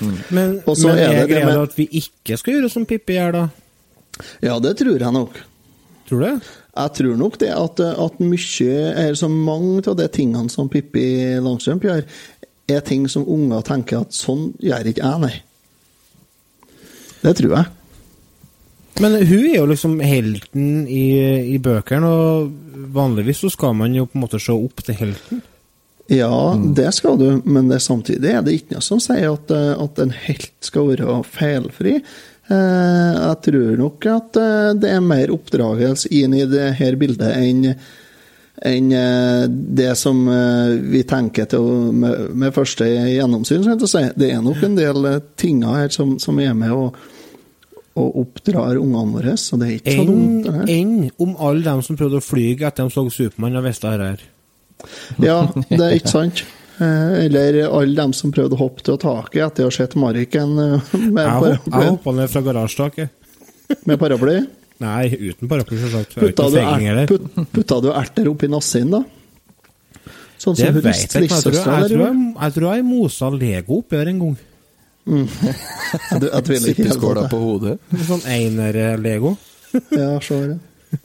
Men, 0.00 0.14
men 0.30 0.52
er 0.64 0.96
er, 0.96 1.10
det 1.12 1.16
det 1.20 1.28
greia 1.30 1.46
med- 1.50 1.62
at 1.68 1.74
vi 1.76 1.88
ikke 2.00 2.38
skal 2.40 2.54
gjøre 2.56 2.70
som 2.72 2.86
Pippi 2.88 3.18
gjør, 3.18 3.32
da? 3.36 3.44
Ja, 4.42 4.58
det 4.64 4.76
tror 4.80 4.98
jeg 4.98 5.12
nok. 5.12 5.36
Tror 6.08 6.20
du 6.22 6.24
det? 6.24 6.36
Jeg 6.76 6.92
tror 6.98 7.16
nok 7.20 7.38
det 7.40 7.50
at, 7.52 7.80
at 7.80 8.20
mye, 8.20 8.76
eller 8.92 9.14
så 9.18 9.28
mange 9.32 9.82
av 9.88 9.96
de 9.98 10.06
tingene 10.12 10.50
som 10.52 10.68
Pippi 10.72 11.04
Langstrømp 11.44 11.84
gjør, 11.88 12.04
er 12.68 12.80
ting 12.80 13.04
som 13.08 13.24
unger 13.30 13.62
tenker 13.62 14.00
at 14.04 14.16
sånn 14.16 14.48
gjør 14.62 14.88
ikke 14.90 15.04
jeg, 15.04 15.20
nei. 15.22 15.34
Det 17.22 17.34
tror 17.38 17.56
jeg. 17.56 17.66
Men 19.00 19.12
hun 19.28 19.44
er 19.44 19.58
jo 19.58 19.66
liksom 19.68 19.98
helten 20.00 20.86
i, 20.88 21.04
i 21.52 21.58
bøkene, 21.60 22.08
og 22.08 22.86
vanligvis 22.96 23.42
så 23.44 23.50
skal 23.52 23.74
man 23.76 23.94
jo 23.96 24.06
på 24.08 24.16
en 24.16 24.24
måte 24.24 24.40
se 24.40 24.54
opp 24.56 24.80
til 24.86 24.96
helten. 24.96 25.42
Ja, 26.08 26.54
det 26.76 26.92
skal 26.94 27.18
du, 27.18 27.26
men 27.44 27.68
det, 27.68 27.80
samtidig 27.82 28.30
er 28.30 28.42
det 28.46 28.54
ikke 28.60 28.76
noe 28.76 28.84
som 28.84 29.00
sier 29.02 29.32
at, 29.32 29.50
eh, 29.50 29.72
at 29.82 29.98
en 30.02 30.12
helt 30.14 30.52
skal 30.62 30.92
være 30.92 31.16
feilfri. 31.26 31.96
Eh, 32.46 33.14
Jeg 33.26 33.38
tror 33.48 33.72
nok 33.80 34.06
at 34.12 34.38
eh, 34.38 34.68
det 34.78 34.92
er 34.94 35.02
mer 35.02 35.32
oppdragelse 35.34 36.12
inn 36.14 36.36
i 36.38 36.44
det 36.46 36.68
her 36.78 36.98
bildet 37.00 37.32
enn 37.34 37.72
enn 38.66 38.86
det 39.76 39.90
som 40.00 40.22
vi 40.88 41.02
tenker 41.04 41.44
til 41.44 41.66
med, 41.92 42.30
med 42.40 42.54
første 42.56 42.86
gjennomsyn. 42.88 43.66
si. 43.84 44.00
Det 44.16 44.30
er 44.32 44.40
nok 44.40 44.62
en 44.64 44.78
del 44.78 45.08
ting 45.36 45.58
her 45.60 45.92
som, 45.92 46.14
som 46.18 46.40
er 46.40 46.54
med 46.56 46.72
og, 46.72 46.96
og 48.00 48.16
oppdrar 48.22 48.80
ungene 48.80 49.12
våre, 49.12 49.34
så 49.36 49.58
det 49.60 49.68
er 49.68 49.74
ikke 49.76 49.98
så 49.98 50.06
dumt. 50.08 50.46
Det 50.46 50.54
her. 50.54 50.72
enn 50.72 50.96
om 51.20 51.36
alle 51.36 51.66
dem 51.68 51.84
som 51.84 52.00
prøvde 52.00 52.22
å 52.22 52.24
fly 52.24 52.46
etter 52.56 52.86
de 52.88 52.96
så 52.96 53.04
Supermann 53.12 53.60
og 53.60 53.68
visste 53.68 53.92
dette 53.92 54.08
her. 54.14 54.24
Ja, 55.22 55.38
det 55.70 55.80
er 55.80 55.94
ikke 55.98 56.12
sant. 56.12 56.42
Eh, 56.76 57.24
Eller 57.24 57.62
alle 57.70 57.94
dem 57.96 58.12
som 58.12 58.32
prøvde 58.34 58.52
å 58.58 58.60
hoppe 58.60 58.82
til 58.84 58.98
taket 59.00 59.40
etter 59.46 59.64
å 59.64 59.70
ha 59.70 59.74
sett 59.78 59.94
Mariken 59.96 60.52
eh, 60.60 60.90
med 61.08 61.22
Jeg 61.24 61.32
hopp- 61.32 61.46
jeg 61.48 61.72
paraply. 61.72 61.88
hoppa 61.94 62.12
ned 62.18 62.30
fra 62.34 62.42
garasjetaket. 62.44 63.08
Med 63.88 63.98
paraply. 63.98 64.36
Nei, 64.84 65.08
uten 65.30 65.48
paraply, 65.48 65.78
selvsagt. 65.80 66.18
Er 66.18 66.26
Putta 66.26 66.50
du, 66.52 66.58
feiging 66.58 66.84
ert, 66.86 66.90
heller. 66.90 67.06
put, 67.08 67.52
putta 67.56 67.78
du 67.80 67.88
erter 67.96 68.28
oppi 68.28 68.50
nassen, 68.52 68.90
da? 68.92 69.00
Sånn 70.36 70.54
Det 70.58 70.66
som 70.68 70.76
vet 70.76 70.84
jeg 70.84 71.24
ikke. 71.24 71.32
Jeg 71.32 71.42
tror 71.46 71.54
jeg, 71.56 71.64
der 71.64 71.94
gjorde? 71.96 72.10
jeg, 72.12 72.34
jeg, 72.42 72.54
tror 72.58 72.68
jeg 72.76 72.84
mosa 72.84 73.30
Lego 73.32 73.78
oppi 73.80 73.96
her 73.96 74.10
en 74.12 74.18
gang. 74.20 74.36
Mm. 75.06 75.26
jeg 76.12 76.44
tviler 76.44 76.68
ikke 76.74 76.84
helt 76.84 76.92
Sippeskåla 76.92 77.22
på 77.24 77.30
på 77.32 77.40
hodet. 77.46 77.78
Sånn 78.04 78.24
einer-Lego. 78.36 79.32
Ja, 79.96 80.12
så 80.20 80.42
er 80.42 80.48
Det 80.52 80.58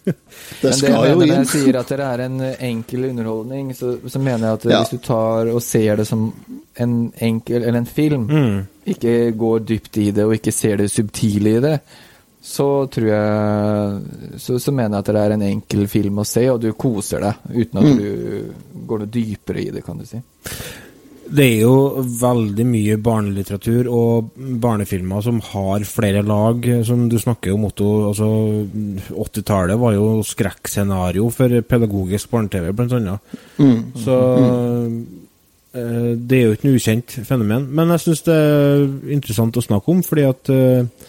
det 0.05 0.73
skal 0.75 0.97
det, 1.03 1.09
jo 1.11 1.21
inn. 1.21 1.29
når 1.29 1.35
jeg 1.37 1.47
sier 1.47 1.79
at 1.79 1.87
det 1.93 1.99
er 1.99 2.23
en 2.25 2.39
enkel 2.59 3.05
underholdning, 3.09 3.73
så, 3.75 3.95
så 4.07 4.19
mener 4.19 4.47
jeg 4.47 4.53
at 4.59 4.65
Ja. 4.71 4.79
hvis 4.83 4.89
du 4.95 4.97
tar 5.07 5.47
og 5.53 5.61
ser 5.61 5.95
det 6.01 6.07
som 6.07 6.33
en 6.79 7.11
enkel, 7.19 7.63
eller 7.63 7.77
en 7.81 7.85
film, 7.85 8.27
Mm. 8.31 8.61
ikke 8.87 9.31
går 9.37 9.59
dypt 9.65 9.97
i 9.97 10.11
det 10.11 10.23
og 10.25 10.33
ikke 10.33 10.51
ser 10.55 10.77
det 10.77 10.91
subtile 10.91 11.57
i 11.57 11.59
det, 11.59 11.79
så 12.41 12.87
tror 12.89 13.05
jeg 13.05 14.39
så, 14.41 14.55
så 14.59 14.71
mener 14.73 14.97
jeg 14.97 14.99
at 15.03 15.05
det 15.13 15.15
er 15.21 15.31
en 15.35 15.41
enkel 15.45 15.87
film 15.87 16.17
å 16.17 16.25
se, 16.25 16.47
og 16.49 16.61
du 16.63 16.71
koser 16.73 17.19
deg 17.21 17.35
uten 17.53 17.77
at 17.77 17.85
Mm. 17.85 17.97
du 17.97 18.53
går 18.87 18.99
noe 19.03 19.11
dypere 19.13 19.61
i 19.61 19.69
det, 19.69 19.83
kan 19.85 19.97
du 19.99 20.05
si. 20.05 20.17
Det 21.31 21.45
er 21.45 21.61
jo 21.63 22.03
veldig 22.19 22.65
mye 22.67 22.97
barnelitteratur 22.99 23.87
og 23.87 24.33
barnefilmer 24.61 25.23
som 25.23 25.37
har 25.51 25.85
flere 25.87 26.23
lag, 26.27 26.65
som 26.87 27.05
du 27.11 27.15
snakker 27.21 27.53
om, 27.55 27.69
Otto. 27.69 27.87
Altså, 28.09 28.27
80-tallet 29.15 29.79
var 29.79 29.95
jo 29.95 30.09
skrekkscenario 30.27 31.29
for 31.31 31.55
pedagogisk 31.67 32.33
barne-TV, 32.33 32.73
blant 32.75 32.95
annet. 32.97 33.37
Mm. 33.61 33.79
Så 34.03 34.17
eh, 35.71 36.11
det 36.19 36.39
er 36.39 36.43
jo 36.49 36.57
ikke 36.57 36.67
noe 36.67 36.81
ukjent 36.81 37.15
fenomen. 37.29 37.69
Men 37.79 37.95
jeg 37.95 38.05
syns 38.07 38.25
det 38.27 38.35
er 38.35 38.83
interessant 39.15 39.55
å 39.55 39.63
snakke 39.63 39.95
om, 39.95 40.01
fordi 40.03 40.25
at 40.27 40.51
eh, 40.51 41.07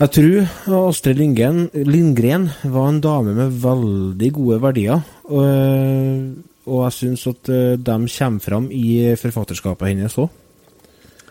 jeg 0.00 0.14
tror 0.16 0.78
Astrid 0.88 1.20
Lindgren, 1.20 1.66
Lindgren 1.76 2.48
var 2.64 2.88
en 2.88 3.02
dame 3.04 3.36
med 3.36 3.52
veldig 3.62 4.32
gode 4.38 4.62
verdier. 4.64 5.04
Og, 5.28 5.44
eh, 5.44 6.48
og 6.66 6.84
jeg 6.86 6.92
syns 6.98 7.26
at 7.26 7.48
uh, 7.50 7.74
de 7.76 7.96
kommer 8.18 8.40
fram 8.40 8.68
i 8.70 9.14
forfatterskapet 9.18 9.88
hennes 9.92 10.18
òg. 10.18 10.30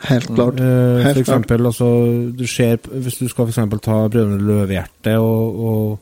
Helt 0.10 0.32
klart. 0.34 0.60
Eh, 0.60 0.66
Helt 0.66 1.04
for 1.04 1.04
klart. 1.04 1.18
eksempel, 1.22 1.66
altså, 1.66 1.88
du 2.34 2.48
ser, 2.48 2.78
hvis 2.90 3.18
du 3.20 3.28
skal 3.28 3.52
for 3.52 3.78
ta 3.78 4.08
'Brødrene 4.08 4.42
Løvehjerte' 4.42 5.18
og, 5.20 5.60
og, 5.66 6.00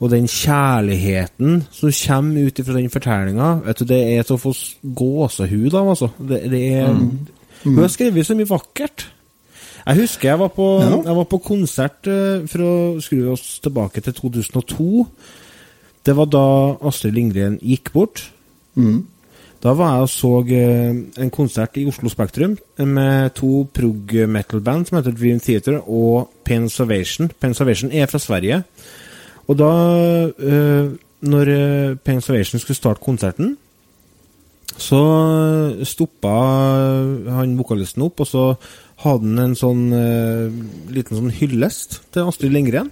og 0.00 0.10
den 0.10 0.28
kjærligheten 0.28 1.64
som 1.72 1.90
kommer 2.06 2.46
ut 2.46 2.60
fra 2.66 2.76
den 2.78 2.90
fortellinga, 2.90 3.74
det 3.88 4.18
er 4.18 4.22
til 4.22 4.36
å 4.36 4.38
få 4.38 4.54
gåsehud 4.86 5.74
av, 5.74 5.88
altså. 5.88 6.08
Det, 6.18 6.50
det 6.50 6.62
er, 6.74 6.94
Hun 7.64 7.78
har 7.78 7.88
skrevet 7.88 8.26
så 8.26 8.36
mye 8.36 8.48
vakkert. 8.48 9.08
Jeg 9.86 9.96
husker 9.96 10.28
jeg 10.28 10.38
var 10.38 10.48
på, 10.48 10.80
Ja. 10.80 11.02
jeg 11.04 11.16
var 11.16 11.24
på 11.24 11.38
konsert 11.38 12.06
eh, 12.06 12.46
for 12.46 12.58
å 12.62 13.00
skru 13.00 13.32
oss 13.32 13.58
tilbake 13.60 14.00
til 14.00 14.12
2002. 14.12 15.06
Det 16.06 16.16
var 16.16 16.26
da 16.26 16.46
Astrid 16.86 17.12
Lindgren 17.12 17.58
gikk 17.60 17.92
bort. 17.92 18.30
Mm. 18.74 19.02
Da 19.64 19.72
var 19.72 19.94
jeg 19.94 20.04
og 20.04 20.10
så 20.12 20.30
eh, 20.52 20.96
en 21.24 21.30
konsert 21.32 21.78
i 21.80 21.86
Oslo 21.88 22.10
Spektrum 22.12 22.58
med 22.84 23.32
to 23.38 23.62
prog 23.72 24.12
metal-band 24.28 24.90
som 24.90 24.98
heter 24.98 25.14
Dream 25.16 25.40
Theater 25.40 25.78
og 25.88 26.28
Pain 26.44 26.68
Salvation. 26.68 27.30
Pain 27.40 27.56
Salvation 27.56 27.92
er 27.92 28.10
fra 28.10 28.20
Sverige. 28.20 28.60
Og 29.48 29.56
da, 29.56 29.70
eh, 30.36 30.90
når 31.24 31.52
eh, 31.54 31.96
Pain 31.96 32.20
Salvation 32.20 32.60
skulle 32.60 32.76
starte 32.76 33.00
konserten, 33.04 33.56
så 34.76 35.00
stoppa 35.86 36.30
han 37.30 37.56
vokalisten 37.56 38.02
opp, 38.02 38.20
og 38.20 38.26
så 38.26 38.44
hadde 39.04 39.28
han 39.28 39.38
en 39.38 39.54
sånn 39.54 39.84
liten 40.90 41.14
sånn 41.14 41.30
hyllest 41.30 42.00
til 42.10 42.26
Astrid 42.26 42.50
Lindgren. 42.50 42.90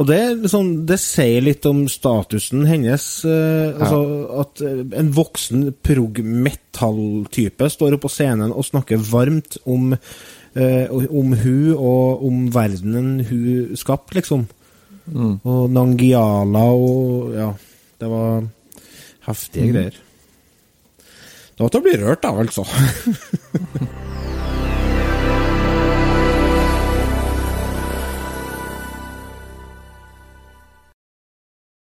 Og 0.00 0.06
det, 0.08 0.18
liksom, 0.40 0.68
det 0.88 0.96
sier 1.02 1.42
litt 1.44 1.66
om 1.68 1.82
statusen 1.92 2.62
hennes. 2.64 3.02
Eh, 3.28 3.74
altså 3.76 3.98
At 4.40 4.62
eh, 4.64 4.78
en 4.96 5.10
voksen 5.12 5.66
prog-metall-type 5.84 7.68
står 7.74 7.98
oppe 7.98 8.06
på 8.06 8.12
scenen 8.14 8.54
og 8.54 8.64
snakker 8.64 9.02
varmt 9.10 9.58
om, 9.68 9.92
eh, 10.56 10.88
om 10.88 11.34
hun 11.42 11.74
og 11.76 12.24
om 12.30 12.46
verdenen 12.54 13.20
hun 13.28 13.76
skapte, 13.76 14.16
liksom. 14.16 14.46
Og 15.10 15.62
Nangiala 15.74 16.64
og 16.72 17.34
Ja, 17.36 17.50
det 18.00 18.08
var 18.08 18.48
heftige 19.26 19.66
Mm. 19.68 19.72
greier. 19.74 19.96
Det 21.56 21.60
var 21.60 21.68
til 21.68 21.80
å 21.80 21.84
bli 21.84 21.96
rørt, 22.00 22.22
da, 22.22 22.30
altså. 22.40 22.64